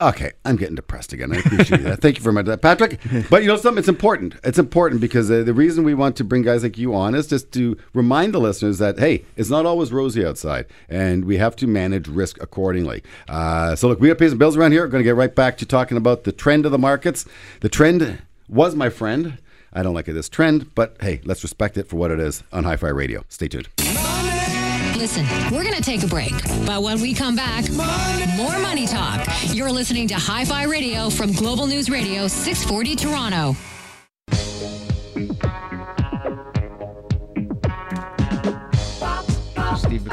[0.02, 1.32] Okay, I'm getting depressed again.
[1.32, 2.00] I appreciate that.
[2.00, 2.98] Thank you very much, Patrick.
[3.30, 3.78] But you know something?
[3.78, 4.34] It's important.
[4.42, 7.28] It's important because uh, the reason we want to bring guys like you on is
[7.28, 11.54] just to remind the listeners that hey, it's not always rosy outside, and we have
[11.56, 13.04] to manage risk accordingly.
[13.28, 14.82] Uh, so look, we got to pay some bills around here.
[14.82, 17.24] We're going to get right back to talking about the trend of the markets.
[17.60, 19.38] The trend was my friend.
[19.72, 22.64] I don't like this trend, but hey, let's respect it for what it is on
[22.64, 23.24] Hi-Fi Radio.
[23.28, 23.68] Stay tuned.
[25.02, 26.32] Listen, we're going to take a break.
[26.64, 27.68] But when we come back,
[28.36, 29.26] more money talk.
[29.46, 33.56] You're listening to Hi Fi Radio from Global News Radio 640 Toronto.
[39.76, 40.08] Steve.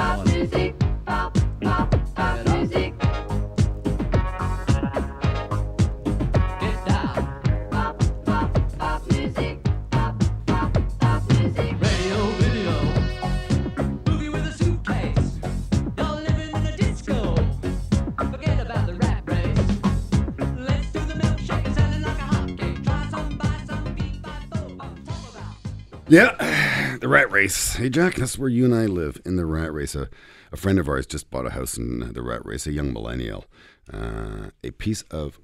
[26.09, 27.75] Yeah, the rat race.
[27.75, 29.93] Hey, Jack, that's where you and I live in the rat race.
[29.93, 30.09] A,
[30.51, 33.45] a friend of ours just bought a house in the rat race, a young millennial.
[33.93, 35.39] Uh, a piece of,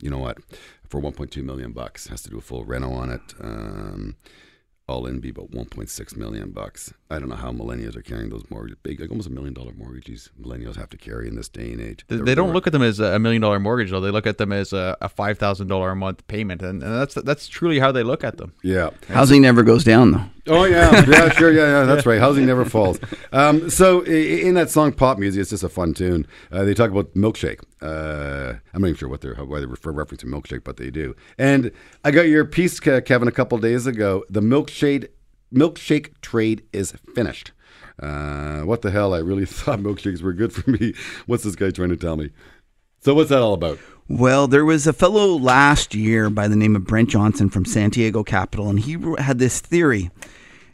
[0.00, 0.38] you know what,
[0.88, 2.06] for 1.2 million bucks.
[2.06, 3.34] Has to do a full reno on it.
[3.40, 4.16] Um,
[4.88, 6.92] all in be about 1.6 million bucks.
[7.10, 8.78] I don't know how millennials are carrying those mortgages.
[8.82, 11.80] Big, like almost a million dollar mortgages millennials have to carry in this day and
[11.80, 12.04] age.
[12.08, 14.00] They, They're- they don't they're- look at them as a million dollar mortgage though.
[14.00, 16.94] They look at them as a, a five thousand dollar a month payment, and, and
[16.94, 18.54] that's that's truly how they look at them.
[18.62, 18.90] Yeah.
[19.08, 20.24] Housing never goes down, though.
[20.48, 21.84] Oh yeah, yeah, sure, yeah, yeah.
[21.84, 22.18] That's right.
[22.18, 22.98] Housing never falls.
[23.32, 26.26] Um, so in that song, pop music, it's just a fun tune.
[26.50, 27.60] Uh, they talk about milkshake.
[27.82, 30.90] Uh, I'm not even sure what they're why they refer reference to milkshake, but they
[30.90, 31.14] do.
[31.36, 31.70] And
[32.04, 34.24] I got your piece, Kevin, a couple days ago.
[34.28, 35.08] The milkshake
[35.52, 37.52] milkshake trade is finished.
[38.00, 39.14] Uh, what the hell?
[39.14, 40.94] I really thought milkshakes were good for me.
[41.26, 42.30] What's this guy trying to tell me?
[43.00, 43.78] So what's that all about?
[44.08, 48.24] Well, there was a fellow last year by the name of Brent Johnson from Santiago
[48.24, 50.10] Capital, and he had this theory.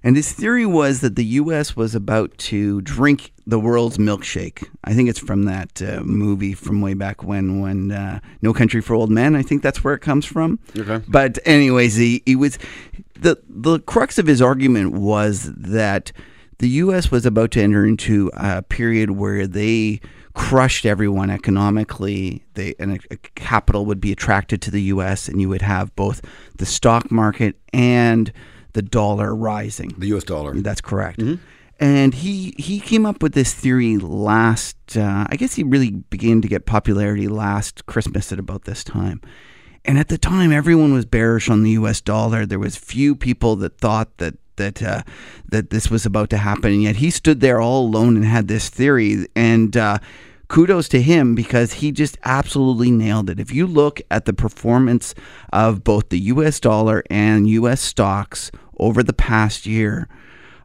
[0.04, 1.74] And his theory was that the U.S.
[1.74, 4.68] was about to drink the world's milkshake.
[4.84, 8.82] I think it's from that uh, movie from way back when, when uh, No Country
[8.82, 9.34] for Old Men.
[9.34, 10.58] I think that's where it comes from.
[10.78, 11.02] Okay.
[11.08, 12.58] But anyways, he, he was
[13.18, 16.12] the the crux of his argument was that
[16.58, 17.10] the U.S.
[17.10, 20.02] was about to enter into a period where they
[20.34, 22.44] crushed everyone economically.
[22.52, 25.28] They and a, a capital would be attracted to the U.S.
[25.28, 26.20] and you would have both
[26.58, 28.30] the stock market and
[28.74, 29.94] the dollar rising.
[29.96, 30.24] The U.S.
[30.24, 30.54] dollar.
[30.54, 31.22] That's correct.
[31.80, 34.76] And he he came up with this theory last.
[34.96, 39.20] Uh, I guess he really began to get popularity last Christmas at about this time.
[39.84, 42.00] And at the time, everyone was bearish on the U.S.
[42.00, 42.46] dollar.
[42.46, 45.02] There was few people that thought that that uh,
[45.48, 48.48] that this was about to happen, and yet he stood there all alone and had
[48.48, 49.26] this theory.
[49.34, 49.98] And uh,
[50.48, 53.40] kudos to him because he just absolutely nailed it.
[53.40, 55.14] If you look at the performance
[55.52, 60.08] of both the US dollar and US stocks over the past year,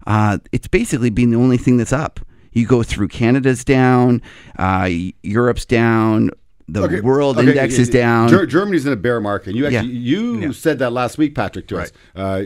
[0.08, 2.20] uh, it's basically been the only thing that's up.
[2.52, 4.22] You go through Canada's down,
[4.58, 4.90] uh,
[5.22, 6.32] Europe's down,
[6.74, 8.30] the Okay, world okay, index is down.
[8.30, 9.56] Ger- Germany's in a bear market.
[9.56, 10.20] You actually Yeah.
[10.44, 11.92] you said that last week, Patrick, to us.
[12.16, 12.44] Uh,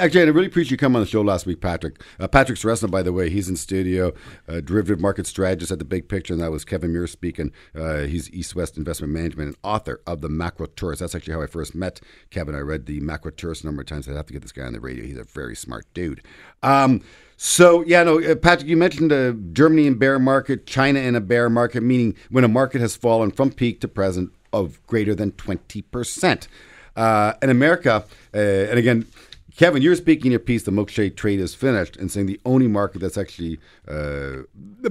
[0.00, 2.00] actually, I really appreciate you coming on the show last week, Patrick.
[2.20, 4.12] Uh, Patrick Ceresna, by the way, he's in studio,
[4.48, 7.52] uh, derivative market strategist at the Big Picture, and that was Kevin Muir speaking.
[7.74, 11.00] Uh, he's East West Investment Management and author of the Macro Tourist.
[11.00, 12.54] That's actually how I first met Kevin.
[12.54, 14.08] I read the Macro Tourist a number of times.
[14.08, 15.04] I'd have to get this guy on the radio.
[15.04, 16.22] He's a very smart dude.
[16.62, 17.02] Um,
[17.36, 21.20] so yeah, no, uh, Patrick, you mentioned uh, Germany in bear market, China in a
[21.20, 25.32] bear market, meaning when a market has fallen from peak to present of greater than
[25.32, 26.48] twenty percent.
[26.96, 29.06] Uh, in America, uh, and again,
[29.56, 30.64] Kevin, you're speaking your piece.
[30.64, 34.42] The milkshake trade is finished, and saying the only market that's actually uh,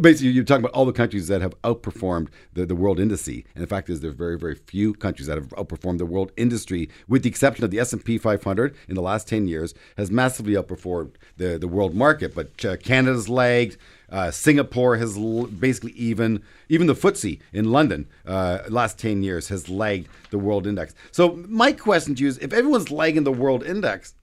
[0.02, 3.46] basically you're talking about all the countries that have outperformed the, the world industry.
[3.54, 6.90] And the fact is, there's very very few countries that have outperformed the world industry,
[7.08, 10.10] with the exception of the S and P 500 in the last 10 years has
[10.10, 12.34] massively outperformed the the world market.
[12.34, 13.78] But uh, Canada's lagged.
[14.10, 19.50] Uh, Singapore has l- basically even even the FTSE in London uh, last ten years
[19.50, 20.96] has lagged the world index.
[21.12, 24.14] So my question to you is: If everyone's lagging the world index,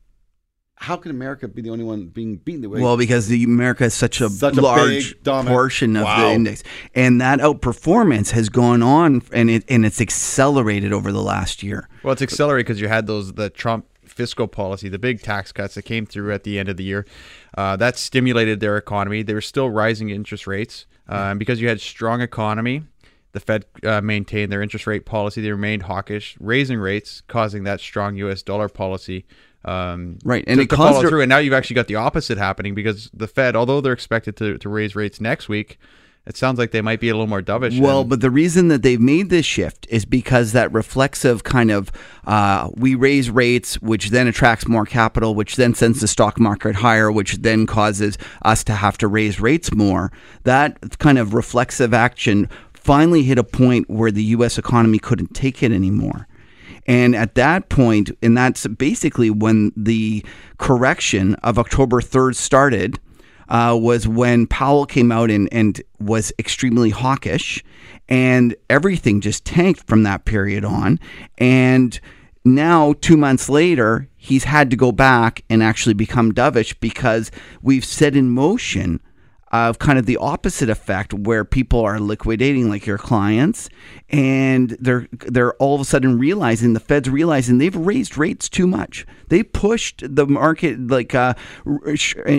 [0.82, 2.80] how can America be the only one being beaten the way?
[2.80, 6.28] Well, because the America is such a Such a large big, portion of Wow.
[6.28, 6.62] the index,
[6.94, 11.88] and that outperformance has gone on, and it and it's accelerated over the last year.
[12.02, 15.74] Well, it's accelerated because you had those the Trump fiscal policy, the big tax cuts
[15.76, 17.06] that came through at the end of the year.
[17.56, 19.22] Uh, that stimulated their economy.
[19.22, 22.82] They were still rising interest rates, uh, and because you had strong economy,
[23.32, 25.40] the Fed uh, maintained their interest rate policy.
[25.40, 28.42] They remained hawkish, raising rates, causing that strong U.S.
[28.42, 29.24] dollar policy.
[29.64, 31.20] Um, Right, and to, it to follow through.
[31.22, 34.58] And now you've actually got the opposite happening because the Fed, although they're expected to,
[34.58, 35.78] to raise rates next week,
[36.24, 37.80] it sounds like they might be a little more dovish.
[37.80, 41.90] Well, but the reason that they've made this shift is because that reflexive kind of
[42.26, 46.76] uh, we raise rates, which then attracts more capital, which then sends the stock market
[46.76, 50.12] higher, which then causes us to have to raise rates more.
[50.44, 54.58] That kind of reflexive action finally hit a point where the U.S.
[54.58, 56.28] economy couldn't take it anymore.
[56.86, 60.24] And at that point, and that's basically when the
[60.58, 62.98] correction of October 3rd started,
[63.48, 67.62] uh, was when Powell came out and, and was extremely hawkish,
[68.08, 70.98] and everything just tanked from that period on.
[71.38, 71.98] And
[72.44, 77.84] now, two months later, he's had to go back and actually become dovish because we've
[77.84, 79.00] set in motion
[79.52, 83.68] of kind of the opposite effect where people are liquidating like your clients
[84.08, 88.66] and they're they're all of a sudden realizing the Fed's realizing they've raised rates too
[88.66, 89.06] much.
[89.28, 91.34] They pushed the market like uh,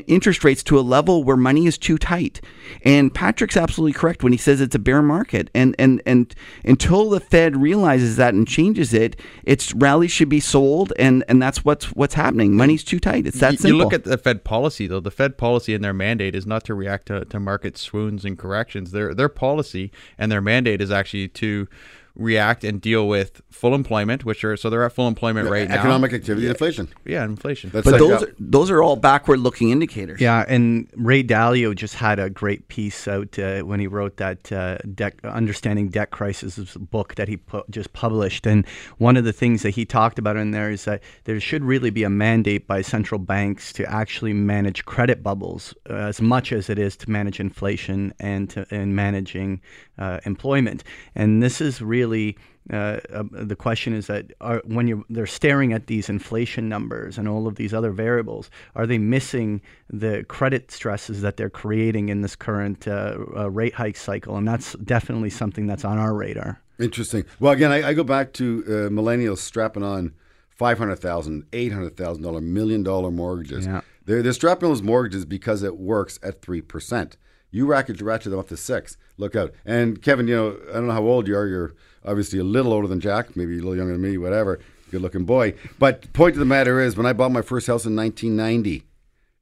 [0.08, 2.40] interest rates to a level where money is too tight.
[2.84, 5.50] And Patrick's absolutely correct when he says it's a bear market.
[5.56, 10.40] And and and until the Fed realizes that and changes it, its rally should be
[10.40, 12.56] sold and and that's what's what's happening.
[12.56, 13.26] Money's too tight.
[13.26, 13.78] It's that you, simple.
[13.78, 15.00] you look at the Fed policy, though.
[15.00, 18.38] The Fed policy and their mandate is not to react to, to market swoons and
[18.38, 18.92] corrections.
[18.92, 21.68] Their their policy and their mandate is actually to
[22.16, 25.76] react and deal with full employment, which are so they're at full employment right now.
[25.76, 26.88] economic activity, inflation.
[27.06, 27.72] Yeah, inflation.
[27.72, 30.22] That's but like, those are, those are all backward looking indicators.
[30.22, 34.52] Yeah, and Ray Dalio just had a great piece out uh, when he wrote that
[34.52, 38.46] uh, debt, Understanding Debt Crisis book that he pu- just published.
[38.46, 41.64] And one of the things that he talked about in there is that there should
[41.64, 46.52] really be a mandate by central banks to actually manage credit bubbles uh, as much
[46.52, 49.62] as it is to manage inflation and to, and managing
[49.98, 50.84] uh, employment.
[51.16, 52.38] And this is really
[52.72, 57.18] uh, uh, the question is that are, when you they're staring at these inflation numbers
[57.18, 62.10] and all of these other variables, are they missing the credit stresses that they're creating
[62.10, 64.38] in this current uh, uh, rate hike cycle?
[64.38, 66.62] And that's definitely something that's on our radar.
[66.80, 67.26] Interesting.
[67.40, 70.14] Well, again, I, I go back to uh, millennials strapping on
[70.50, 73.66] five hundred thousand, eight hundred thousand dollar, million dollar mortgages.
[73.66, 73.82] Yeah.
[74.06, 77.18] They're, they're strapping on those mortgages because it works at three percent.
[77.54, 78.98] You ratchet ratchet them up to six.
[79.18, 79.54] Look out.
[79.64, 81.46] And Kevin, you know, I don't know how old you are.
[81.46, 84.60] You're obviously a little older than Jack, maybe a little younger than me, whatever.
[84.90, 85.54] Good looking boy.
[85.78, 88.84] But point of the matter is, when I bought my first house in 1990,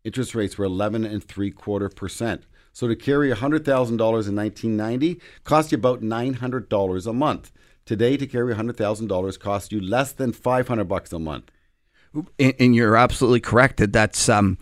[0.04, 2.44] interest rates were 11 and three quarter percent.
[2.74, 7.52] So to carry $100,000 in 1990 cost you about $900 a month.
[7.86, 11.50] Today, to carry $100,000 costs you less than 500 bucks a month.
[12.40, 14.58] And, and you're absolutely correct that that's um,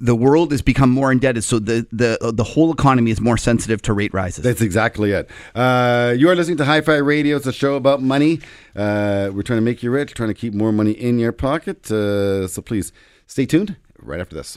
[0.00, 3.82] the world has become more indebted, so the the the whole economy is more sensitive
[3.82, 4.42] to rate rises.
[4.42, 5.28] That's exactly it.
[5.54, 7.36] Uh, you are listening to Hi Fi Radio.
[7.36, 8.40] It's a show about money.
[8.74, 11.90] Uh, we're trying to make you rich, trying to keep more money in your pocket.
[11.90, 12.92] Uh, so please
[13.26, 14.56] stay tuned right after this.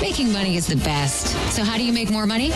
[0.00, 1.28] Making money is the best.
[1.52, 2.50] So how do you make more money?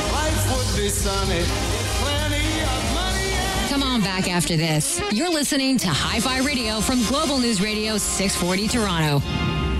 [3.73, 5.01] Come on back after this.
[5.13, 9.72] You're listening to Hi Fi Radio from Global News Radio 640 Toronto.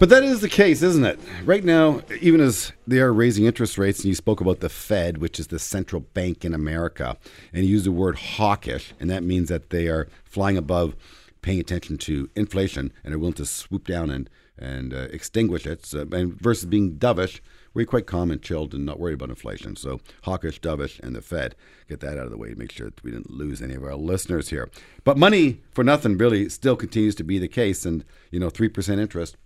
[0.00, 1.20] But that is the case, isn't it?
[1.44, 5.18] Right now, even as they are raising interest rates, and you spoke about the Fed,
[5.18, 7.18] which is the central bank in America,
[7.52, 10.96] and you used the word hawkish, and that means that they are flying above,
[11.42, 15.84] paying attention to inflation, and are willing to swoop down and and uh, extinguish it.
[15.84, 17.40] So, and versus being dovish,
[17.74, 19.76] we're quite calm and chilled and not worried about inflation.
[19.76, 21.54] So hawkish, dovish, and the Fed.
[21.90, 23.96] Get that out of the way make sure that we didn't lose any of our
[23.96, 24.70] listeners here.
[25.04, 28.70] But money for nothing really still continues to be the case, and you know, three
[28.70, 29.36] percent interest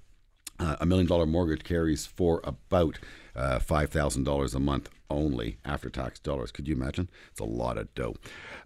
[0.59, 2.99] uh, a million dollar mortgage carries for about
[3.37, 6.53] uh, $5,000 a month only after tax dollars.
[6.53, 7.09] Could you imagine?
[7.31, 8.15] It's a lot of dough.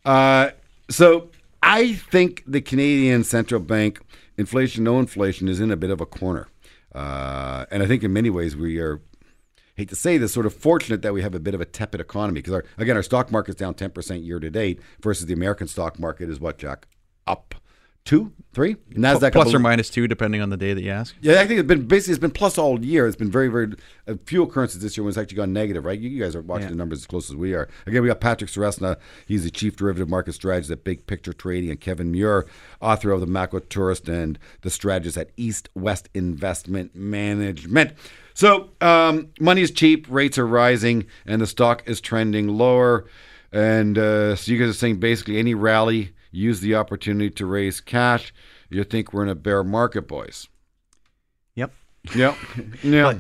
[0.05, 0.51] Uh,
[0.91, 1.31] so
[1.63, 4.01] I think the Canadian central bank,
[4.37, 6.49] inflation, no inflation, is in a bit of a corner.
[6.95, 9.01] Uh, and I think in many ways we are
[9.77, 12.01] hate to say this, sort of fortunate that we have a bit of a tepid
[12.01, 15.69] economy because again our stock market's down ten percent year to date versus the American
[15.69, 16.89] stock market is what Jack
[17.27, 17.55] up
[18.09, 21.15] two three Nasdaq Plus or minus two, depending on the day that you ask.
[21.21, 23.07] yeah, I think it's been basically it's been plus all year.
[23.07, 23.75] It's been very very
[24.07, 25.85] a few occurrences this year when it's actually gone negative.
[25.85, 26.01] Right?
[26.01, 26.71] You, you guys are watching Yeah.
[26.71, 27.69] the numbers as close as we are.
[27.87, 28.97] Again, we got Patrick Ceresna.
[29.27, 32.47] He's the chief derivative market strategist at Big Picture Trading, and Kevin Muir,
[32.81, 37.93] author of the Macro Tourist and the strategist at East West Investment Management.
[38.33, 43.05] So um, money is cheap, rates are rising, and the stock is trending lower.
[43.53, 47.81] And uh, so you guys are saying basically any rally, use the opportunity to raise
[47.81, 48.33] cash.
[48.71, 50.49] You think we're in a bear market, boys?
[51.55, 51.73] Yep.
[52.15, 52.37] Yep.
[52.83, 53.03] Yeah.
[53.03, 53.19] But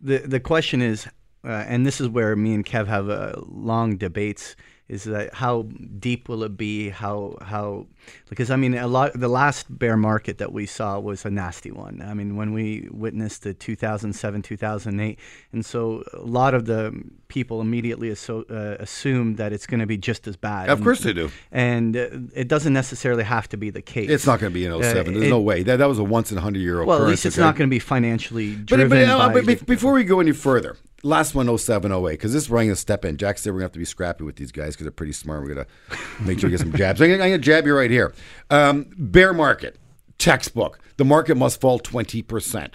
[0.00, 1.06] the the question is,
[1.44, 4.56] uh, and this is where me and Kev have uh, long debates.
[4.92, 5.62] Is that how
[5.98, 6.90] deep will it be?
[6.90, 7.86] How how
[8.28, 11.70] because I mean a lot the last bear market that we saw was a nasty
[11.70, 12.02] one.
[12.06, 15.18] I mean when we witnessed the 2007 2008,
[15.52, 16.92] and so a lot of the
[17.28, 20.68] people immediately asso- uh, assume that it's going to be just as bad.
[20.68, 21.30] Of And- course they do.
[21.50, 24.10] and uh, it doesn't necessarily have to be the case.
[24.10, 25.14] It's not going to be in 07.
[25.14, 25.62] Uh, There's it- no way.
[25.62, 26.88] That, that was a once in a hundred year occurrence.
[26.88, 27.46] Well, at least it's okay?
[27.46, 30.32] not going to be financially But, driven but, uh, by but before we go any
[30.32, 33.16] further, last one 07 08, because this is where I'm going to step in.
[33.16, 35.12] Jack said we're going to have to be scrappy with these guys because they're pretty
[35.12, 35.42] smart.
[35.42, 37.00] We're going to make sure we get some jabs.
[37.00, 38.14] I'm going to jab you right here.
[38.50, 39.78] Um, bear market,
[40.18, 40.78] textbook.
[40.96, 42.74] The market must fall 20%.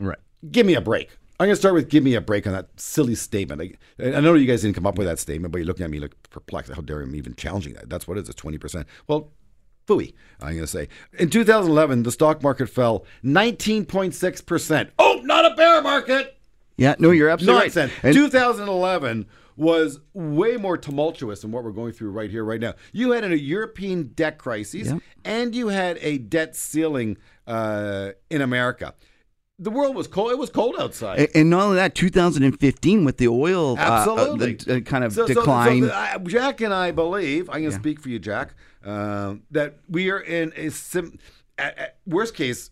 [0.00, 0.18] right.
[0.50, 1.10] Give me a break.
[1.40, 3.76] I'm going to start with give me a break on that silly statement.
[4.00, 5.90] I, I know you guys didn't come up with that statement, but you're looking at
[5.90, 6.72] me like perplexed.
[6.72, 7.88] How dare I'm even challenging that?
[7.88, 8.28] That's what it is.
[8.28, 8.84] It's 20%.
[9.06, 9.30] Well,
[9.86, 10.88] Fooey, I'm going to say.
[11.18, 14.90] In 2011, the stock market fell 19.6%.
[14.98, 16.37] Oh, not a bear market.
[16.78, 17.92] Yeah, no, you're absolutely Nonsense.
[18.02, 18.04] right.
[18.04, 22.74] And- 2011 was way more tumultuous than what we're going through right here, right now.
[22.92, 25.00] You had a European debt crisis, Yep.
[25.24, 28.94] and you had a debt ceiling uh, in America.
[29.58, 30.30] The world was cold.
[30.30, 31.18] It was cold outside.
[31.18, 34.52] And, and not only that, 2015 with the oil uh, uh, Absolutely.
[34.54, 35.80] the, uh, kind of So- so- so decline.
[35.80, 39.78] the- I- Jack and I believe, I'm going to speak for you, Jack, um, that
[39.88, 41.18] we are in a sim,
[41.58, 42.70] at, at worst case,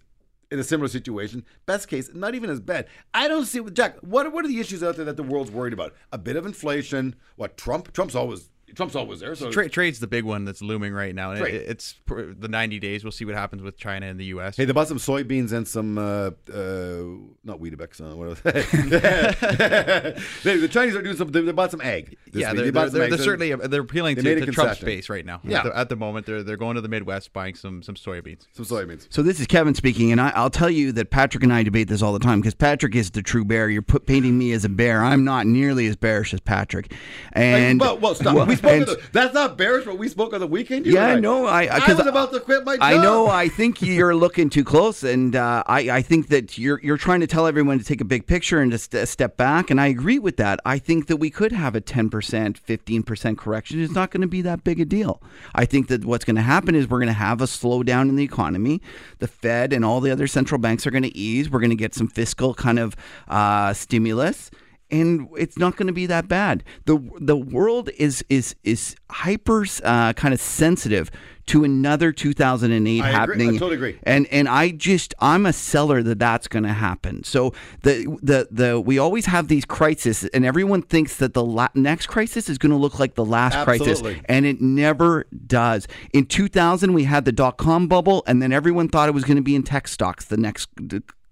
[0.50, 1.44] in a similar situation.
[1.66, 2.86] Best case, not even as bad.
[3.12, 5.72] I don't see, Jack, what, what are the issues out there that the world's worried
[5.72, 5.94] about?
[6.12, 7.16] A bit of inflation.
[7.36, 7.92] What, Trump?
[7.92, 8.50] Trump's always.
[8.74, 9.34] Trump's always there.
[9.34, 11.34] So Tra- trade's the big one that's looming right now.
[11.34, 11.54] Trade.
[11.54, 13.04] It, it's pr- the 90 days.
[13.04, 14.56] We'll see what happens with China and the U.S.
[14.56, 17.04] Hey, they bought some soybeans and some uh, uh,
[17.44, 18.00] not Weetabix.
[18.00, 20.16] Uh, what are they?
[20.42, 21.30] They- the Chinese are doing some.
[21.30, 22.16] They, they bought some egg.
[22.32, 24.52] yeah, they're, They bought they're, some they're, they're certainly they're appealing they to, made to
[24.52, 25.40] Trump's base right now.
[25.44, 25.58] Yeah.
[25.58, 28.46] At the, at the moment, they're they're going to the Midwest buying some some soybeans.
[28.52, 29.06] some soybeans.
[29.10, 31.88] So this is Kevin speaking, and I, I'll tell you that Patrick and I debate
[31.88, 33.70] this all the time because Patrick is the true bear.
[33.70, 35.04] You're put, painting me as a bear.
[35.04, 36.92] I'm not nearly as bearish as Patrick.
[37.32, 38.34] And well, well, stop.
[38.34, 38.72] well, we spoke.
[38.72, 40.86] and- the, that's not bearish, but we spoke on the weekend.
[40.86, 41.46] you yeah, I know.
[41.46, 42.82] I I was about to quit my job.
[42.82, 43.28] I know.
[43.28, 47.20] I think you're looking too close, and uh, I, I think that you're you're trying
[47.20, 49.70] to tell everyone to take a big picture and to st- step back.
[49.70, 50.60] And I agree with that.
[50.64, 53.80] I think that we could have a 10 percent, 15 percent correction.
[53.82, 55.22] It's not going to be that big a deal.
[55.54, 58.16] I think that what's going to happen is we're going to have a slowdown in
[58.16, 58.80] the economy.
[59.18, 61.50] The Fed and all the other central banks are going to ease.
[61.50, 62.96] We're going to get some fiscal kind of
[63.28, 64.50] uh, stimulus
[64.90, 66.62] and it's not going to be that bad.
[66.84, 71.10] the The world is is is hyper uh, kind of sensitive
[71.46, 73.08] to another 2008 I agree.
[73.08, 73.52] I happening.
[73.52, 73.98] totally agree.
[74.02, 77.22] And and I just I'm a seller that that's going to happen.
[77.24, 81.68] So the the the we always have these crises, and everyone thinks that the la-
[81.74, 84.14] next crisis is going to look like the last Absolutely.
[84.14, 85.86] crisis, and it never does.
[86.12, 89.36] In 2000, we had the dot com bubble, and then everyone thought it was going
[89.36, 90.68] to be in tech stocks the next.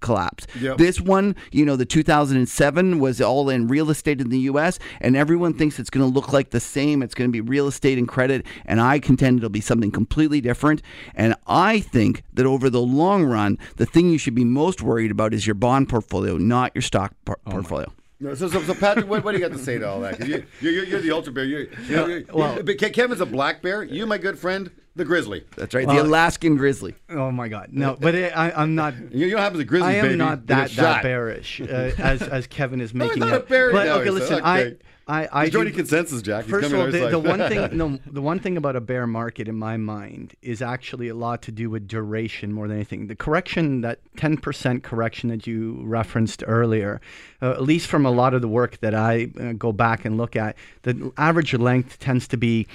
[0.04, 0.46] Collapse.
[0.60, 0.76] Yep.
[0.78, 5.16] This one, you know, the 2007 was all in real estate in the U.S., and
[5.16, 7.02] everyone thinks it's going to look like the same.
[7.02, 10.40] It's going to be real estate and credit, and I contend it'll be something completely
[10.40, 10.82] different.
[11.14, 15.10] And I think that over the long run, the thing you should be most worried
[15.10, 17.92] about is your bond portfolio, not your stock por- oh portfolio.
[18.20, 20.20] No, So, so, so Patrick, what, what do you got to say to all that?
[20.26, 21.44] you, you, you're, you're the ultra bear.
[21.44, 23.82] You're, you're, you're, well- Kevin's a black bear.
[23.82, 25.44] You, my good friend, the grizzly.
[25.56, 26.94] That's right, Well- the Alaskan grizzly.
[27.10, 27.96] Oh my God, no!
[27.98, 28.94] But it, I, I'm not.
[29.12, 29.88] You, you don't have the grizzly.
[29.88, 30.16] I am baby.
[30.16, 31.64] not You that get that bearish uh,
[31.98, 33.40] as as Kevin is making not out.
[33.42, 34.44] a bear But now, okay, listen, Okay.
[34.44, 34.76] I
[35.06, 36.44] I I He's joining do- consensus, Jack.
[36.44, 39.06] He's First of all, the, the one thing, no, the one thing about a bear
[39.06, 43.06] market in my mind is actually a lot to do with duration more than anything.
[43.08, 47.00] The correction, that ten percent correction that you referenced earlier,
[47.42, 50.16] uh, at least from a lot of the work that I uh, go back and
[50.16, 52.66] look at, the average length tends to be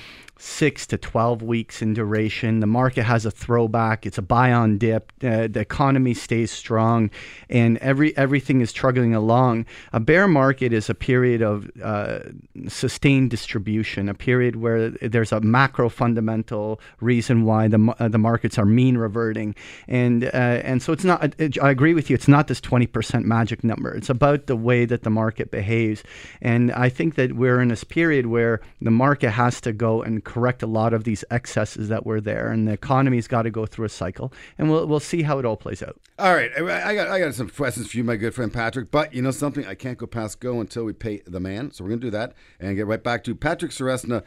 [0.41, 2.61] six to 12 weeks in duration.
[2.61, 4.05] The market has a throwback.
[4.05, 5.11] It's a buy on dip.
[5.21, 7.11] Uh, the economy stays strong
[7.49, 9.65] and every everything is struggling along.
[9.91, 12.19] A bear market is a period of uh,
[12.67, 18.57] sustained distribution, a period where there's a macro fundamental reason why the, uh, the markets
[18.57, 19.55] are mean reverting.
[19.87, 20.29] And, uh,
[20.63, 23.93] and so it's not, I agree with you, it's not this 20% magic number.
[23.93, 26.01] It's about the way that the market behaves.
[26.41, 30.23] And I think that we're in this period where the market has to go and
[30.29, 33.65] correct a lot of these excesses that were there, and the economy's got to go
[33.65, 35.99] through a cycle, and we'll we'll see how it all plays out.
[36.19, 38.91] All right, I got I got some questions for you, my good friend Patrick.
[38.91, 41.71] But you know something, I can't go past go until we pay the man.
[41.71, 44.23] So we're gonna do that and get right back to Patrick Ceresna,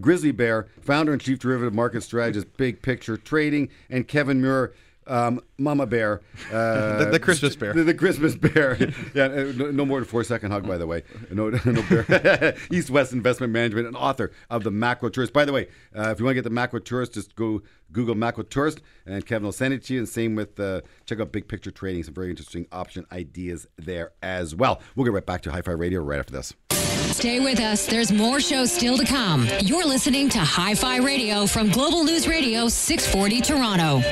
[0.00, 4.72] Grizzly Bear, founder and chief derivative market strategist, Big Picture Trading, and Kevin Muir.
[5.06, 6.20] Um, Mama Bear,
[6.52, 7.72] uh, The- the Christmas bear.
[7.74, 8.76] the, the Christmas Bear.
[9.14, 11.02] yeah, uh, no, no more than four second hug, by the way.
[11.30, 12.56] No, no bear.
[12.72, 15.32] East West Investment Management and author of the Macro Tourist.
[15.32, 18.14] By the way, uh, if you want to get the Macro Tourist, just go Google
[18.14, 20.00] Macro Tourist, and Kevin will send it to you.
[20.00, 22.02] And same with uh, check out Big Picture Trading.
[22.02, 24.80] Some very interesting option ideas there as well.
[24.96, 26.54] We'll get right back to Hi-Fi Radio right after this.
[26.70, 27.86] Stay with us.
[27.86, 29.46] There's more shows still to come.
[29.60, 34.02] You're listening to Hi Fi Radio from Global News Radio 640 Toronto.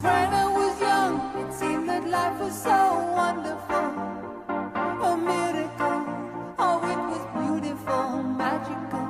[0.00, 2.70] When I was young, it seemed that life was so
[3.16, 3.86] wonderful.
[4.46, 6.04] A miracle.
[6.56, 9.08] Oh, it was beautiful, magical.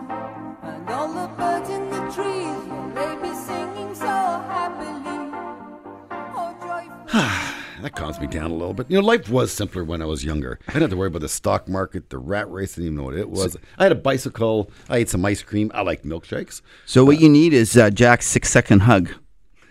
[0.63, 5.31] And all the birds in the trees, well, they be singing so happily.
[6.11, 7.21] Oh, joyful.
[7.83, 8.91] That calms me down a little bit.
[8.91, 10.59] You know, life was simpler when I was younger.
[10.69, 12.73] I didn't have to worry about the stock market, the rat race.
[12.73, 13.59] I didn't even know what it was.
[13.79, 14.71] I had a bicycle.
[14.89, 15.71] I ate some ice cream.
[15.75, 16.63] I like milkshakes.
[16.87, 19.11] So what you need is uh, Jack's six second hug.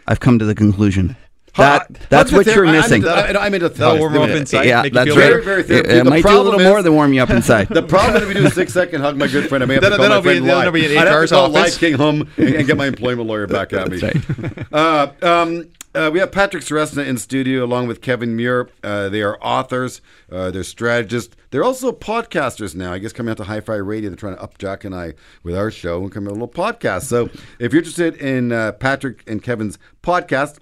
[0.10, 1.18] I've come to the conclusion.
[1.58, 3.02] That that's what you're ther- I'm missing.
[3.04, 4.64] into- I- I'm into That'll warm up inside.
[4.66, 5.06] yeah, that's right.
[5.16, 5.42] better.
[5.42, 7.68] Very, very It, it might do a little is- more than warm you up inside.
[7.70, 9.84] The problem if you do a six second hug, my good friend, I may have
[9.84, 10.66] to Then- call then my I'll be- friend then live.
[10.66, 11.74] I'll be in I'd have to call office.
[11.74, 14.02] Lai King Hum and, and get my employment lawyer back at me.
[14.72, 18.70] uh, um, uh, we have Patrick Ceresna in studio along with Kevin Muir.
[18.84, 20.00] Uh, they are authors.
[20.32, 21.36] Uh, they're strategists.
[21.50, 22.94] They're also podcasters now.
[22.94, 25.56] I guess coming out to Hi-Fi Radio, they're trying to up Jack and I with
[25.56, 27.04] our show and come out with a little podcast.
[27.04, 30.60] So if you're interested in uh, Patrick and Kevin's podcast,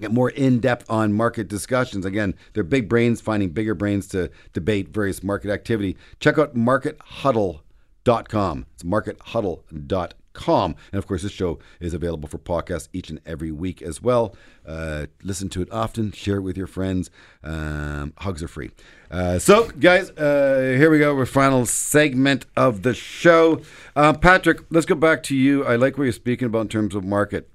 [0.00, 2.04] get more in depth on market discussions.
[2.04, 5.96] Again, they're big brains finding bigger brains to debate various market activity.
[6.20, 8.66] Check out markethuddle.com.
[8.74, 10.74] It's markethuddle.com.
[10.92, 14.36] And of course, this show is available for podcast each and every week as well.
[14.66, 17.10] Uh, listen to it often, share it with your friends.
[17.42, 18.70] Um, hugs are free.
[19.10, 21.14] Uh, so, guys, uh, here we go.
[21.14, 23.62] We're final segment of the show.
[23.94, 25.64] Uh, Patrick, let's go back to you.
[25.64, 27.48] I like what you're speaking about in terms of market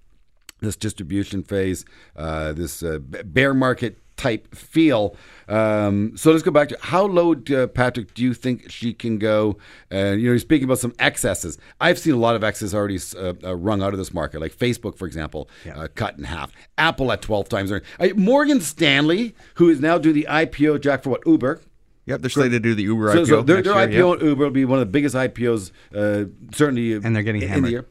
[0.61, 1.83] this distribution phase,
[2.15, 5.15] uh, this uh, bear market type feel.
[5.49, 9.17] Um, so let's go back to how low, uh, Patrick, do you think she can
[9.17, 9.57] go?
[9.89, 11.57] And you know, you're speaking about some excesses.
[11.81, 14.55] I've seen a lot of excesses already uh, uh, wrung out of this market, like
[14.55, 16.51] Facebook, for example, uh, cut in half.
[16.77, 17.71] Apple at 12 times.
[17.71, 17.79] Uh,
[18.15, 21.21] Morgan Stanley, who is now doing the IPO, Jack, for what?
[21.25, 21.59] Uber.
[22.05, 23.27] Yep, they're slated to do the Uber So, IPO.
[23.27, 24.21] so their, their year, IPO yep.
[24.21, 26.93] on Uber will be one of the biggest IPOs, uh, certainly.
[26.93, 27.65] And they're getting in hammered.
[27.67, 27.85] the year.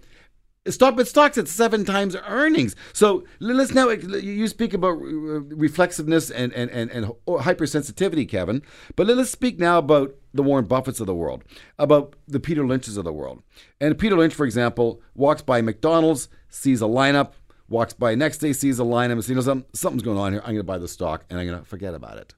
[0.68, 2.76] Stock, but stocks at seven times earnings.
[2.92, 8.60] So let's now you speak about uh, reflexiveness and and and, and hypersensitivity, Kevin.
[8.94, 11.44] But let's speak now about the Warren Buffetts of the world,
[11.78, 13.42] about the Peter Lynch's of the world.
[13.80, 17.32] And Peter Lynch, for example, walks by McDonald's, sees a lineup,
[17.70, 20.32] walks by next day, sees a lineup, and says, "You know, something, something's going on
[20.32, 20.42] here.
[20.42, 22.34] I'm going to buy the stock, and I'm going to forget about it."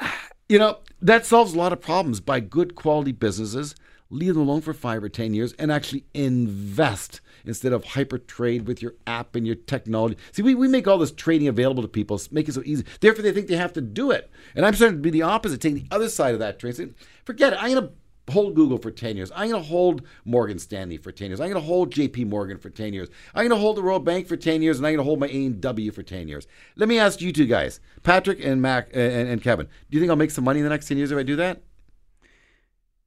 [0.50, 3.76] You know, that solves a lot of problems by good quality businesses.
[4.10, 8.66] Leave them alone for five or 10 years and actually invest instead of hyper trade
[8.66, 10.16] with your app and your technology.
[10.32, 12.84] See, we, we make all this trading available to people, make it so easy.
[13.00, 14.30] Therefore, they think they have to do it.
[14.54, 16.94] And I'm starting to be the opposite, taking the other side of that trade.
[17.24, 17.62] Forget it.
[17.62, 17.92] I'm going to
[18.30, 19.30] hold Google for 10 years.
[19.34, 21.40] I'm going to hold Morgan Stanley for 10 years.
[21.40, 23.08] I'm going to hold JP Morgan for 10 years.
[23.34, 25.20] I'm going to hold the Royal Bank for 10 years, and I'm going to hold
[25.20, 26.46] my A&W for 10 years.
[26.76, 30.10] Let me ask you two guys, Patrick and Mac and, and Kevin, do you think
[30.10, 31.62] I'll make some money in the next 10 years if I do that?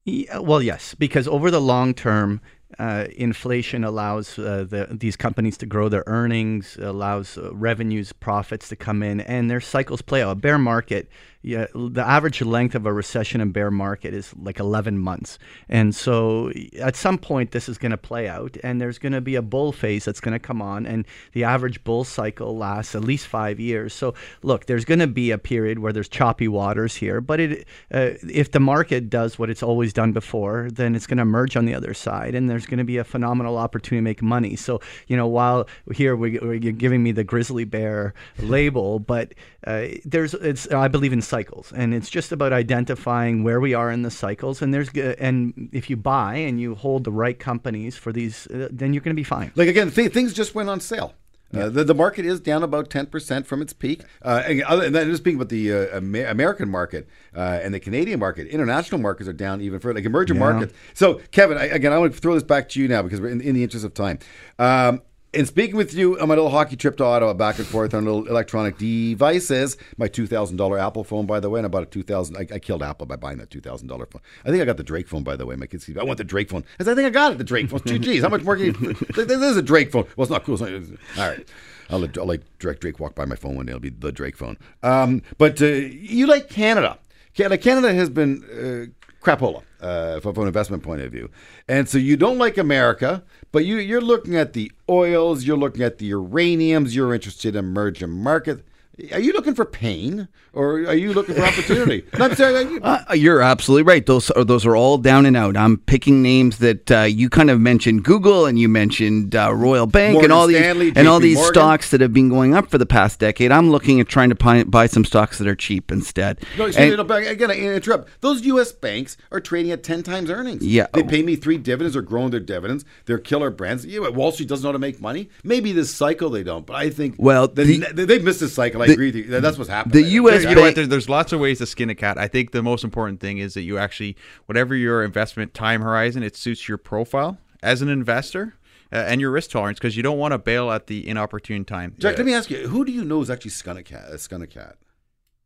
[0.05, 2.41] Yeah, well, yes, because over the long term,
[2.77, 8.67] uh, inflation allows uh, the, these companies to grow their earnings, allows uh, revenues, profits
[8.69, 10.31] to come in, and their cycles play out.
[10.31, 11.07] A bear market,
[11.43, 15.37] yeah, the average length of a recession and bear market is like 11 months.
[15.67, 19.19] And so at some point, this is going to play out, and there's going to
[19.19, 22.95] be a bull phase that's going to come on, and the average bull cycle lasts
[22.95, 23.93] at least five years.
[23.93, 27.67] So look, there's going to be a period where there's choppy waters here, but it,
[27.93, 31.57] uh, if the market does what it's always done before, then it's going to emerge
[31.57, 34.55] on the other side, and there's going to be a phenomenal opportunity to make money.
[34.55, 39.33] So you know, while here we, you're giving me the grizzly bear label, but
[39.67, 43.89] uh, there's it's I believe in cycles, and it's just about identifying where we are
[43.91, 44.89] in the cycles, and there's
[45.29, 49.01] and if you buy and you hold the right companies for these, uh, then you're
[49.07, 49.51] going to be fine.
[49.55, 51.13] Like again, th- things just went on sale.
[51.55, 54.01] Uh, the, the market is down about 10% from its peak.
[54.23, 57.71] Uh, and, other, and then just speaking about the uh, Amer- American market uh, and
[57.75, 60.49] the Canadian market, international markets are down even further, like emerging Yeah.
[60.49, 60.73] markets.
[60.95, 63.29] So, Kevin, I, again, I want to throw this back to you now because we're
[63.29, 64.17] in, in the interest of time.
[64.57, 65.03] Um,
[65.33, 68.05] in speaking with you on my little hockey trip to Ottawa, back and forth on
[68.05, 71.83] little electronic devices, my two thousand dollar Apple phone, by the way, and I bought
[71.83, 72.37] a two thousand.
[72.37, 74.21] I, I killed Apple by buying that two thousand dollar phone.
[74.45, 75.55] I think I got the Drake phone, by the way.
[75.55, 76.63] My kids, I want the Drake phone.
[76.79, 77.37] I, said, I think I got it.
[77.37, 77.79] The Drake phone.
[77.81, 78.21] Two G's.
[78.21, 78.55] How much more?
[78.55, 78.73] Can you,
[79.15, 80.05] this is a Drake phone.
[80.15, 80.61] Well, it's not cool.
[80.61, 81.47] It's not, all right.
[81.89, 83.71] I'll let, I'll let Drake, Drake walk by my phone one day.
[83.71, 84.57] It'll be the Drake phone.
[84.81, 86.97] Um, but uh, you like Canada.
[87.33, 91.29] Canada, Canada has been uh, crapola uh, from, an investment point of view.
[91.67, 95.81] And so you don't like America, but you, you're looking at the oils, you're looking
[95.81, 98.65] at the uraniums, you're interested in emerging market.
[99.11, 102.05] Are you looking for pain or are you looking for opportunity?
[102.19, 104.05] no, I'm sorry, you- Uh, you're absolutely right.
[104.05, 105.57] Those are those are all down and out.
[105.57, 109.87] I'm picking names that uh, you kind of mentioned Google and you mentioned uh, Royal
[109.87, 111.53] Bank Morgan and all Stanley, these and all these Morgan.
[111.55, 113.51] stocks that have been going up for the past decade.
[113.51, 116.39] I'm looking at trying to buy, buy some stocks that are cheap instead.
[116.59, 118.21] No, And- excuse me, again, I interrupt.
[118.21, 118.71] Those U.S.
[118.71, 120.63] banks are trading at 10 times earnings.
[120.63, 120.85] Yeah.
[120.93, 121.93] They pay me three dividends.
[121.93, 122.85] They're growing their dividends.
[123.05, 123.87] They're killer brands.
[123.87, 125.29] Yeah, Wall Street doesn't know how to make money.
[125.43, 128.82] Maybe this cycle they don't, but I think Well, they, the- they've missed this cycle.
[128.83, 129.23] I the- agree with you.
[129.41, 130.03] That's what's happening.
[130.03, 130.75] the US you know what?
[130.75, 132.17] There, there's lots of ways to skin a cat.
[132.17, 134.15] I think the most important thing is that you actually,
[134.45, 138.55] whatever your investment time horizon, it suits your profile as an investor
[138.91, 141.95] uh, and your risk tolerance because you don't want to bail at the inopportune time.
[141.97, 144.05] Jack, Uh, let me ask you, who do you know is actually skun a cat?
[144.09, 144.75] A skun a cat?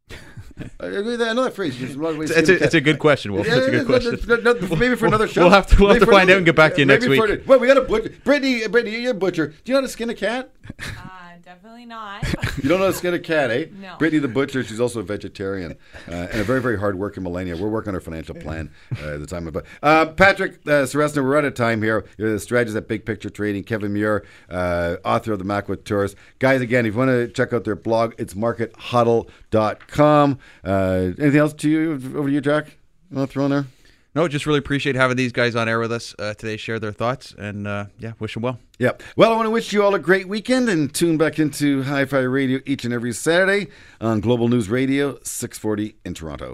[0.80, 1.30] I agree with that.
[1.30, 1.78] I know that phrase.
[1.80, 3.46] There's a lot of ways It's a, it's a good question, Wolf.
[3.46, 4.20] Yeah, It's a good question.
[4.28, 5.42] no, no, no, Maybe for another show.
[5.42, 7.06] We'll have to- we'll have to for find out and get back to you next
[7.06, 7.44] maybe for week.
[7.44, 8.14] the- Well, we got a butcher.
[8.24, 9.48] Brittany, Brittany, you're a butcher.
[9.48, 10.52] Do you know how to skin a cat?
[10.80, 10.84] Uh,
[11.48, 12.26] definitely not.
[12.58, 13.66] You don't know how to skin a cat, eh?
[13.72, 13.98] No.
[14.00, 15.74] Brittany the butcher, she's also a vegetarian
[16.08, 17.56] uh, and a very, very hard working millennia.
[17.56, 19.46] We're working on our financial plan uh, at the time.
[19.52, 22.04] But uh, Patrick uh, we're out of time here.
[22.18, 23.64] You're the strategist at Big Picture Trading.
[23.64, 26.16] Kevin Muir, uh, author of the Macro Tours.
[26.40, 30.40] Guys, again, if you want to check out their blog, it's markethuddle.com.
[30.64, 32.76] Uh, anything else to you, over to you, Jack?
[33.12, 33.68] You want to throw in there?
[34.18, 36.92] No, just really appreciate having these guys on air with us uh, today, share their
[36.92, 38.58] thoughts, and uh, yeah, wish them well.
[38.80, 38.94] Yeah.
[39.16, 42.04] Well, I want to wish you all a great weekend and tune back into Hi
[42.06, 43.68] Fi Radio each and every Saturday
[44.02, 46.54] on Global News Radio, 640 in Toronto.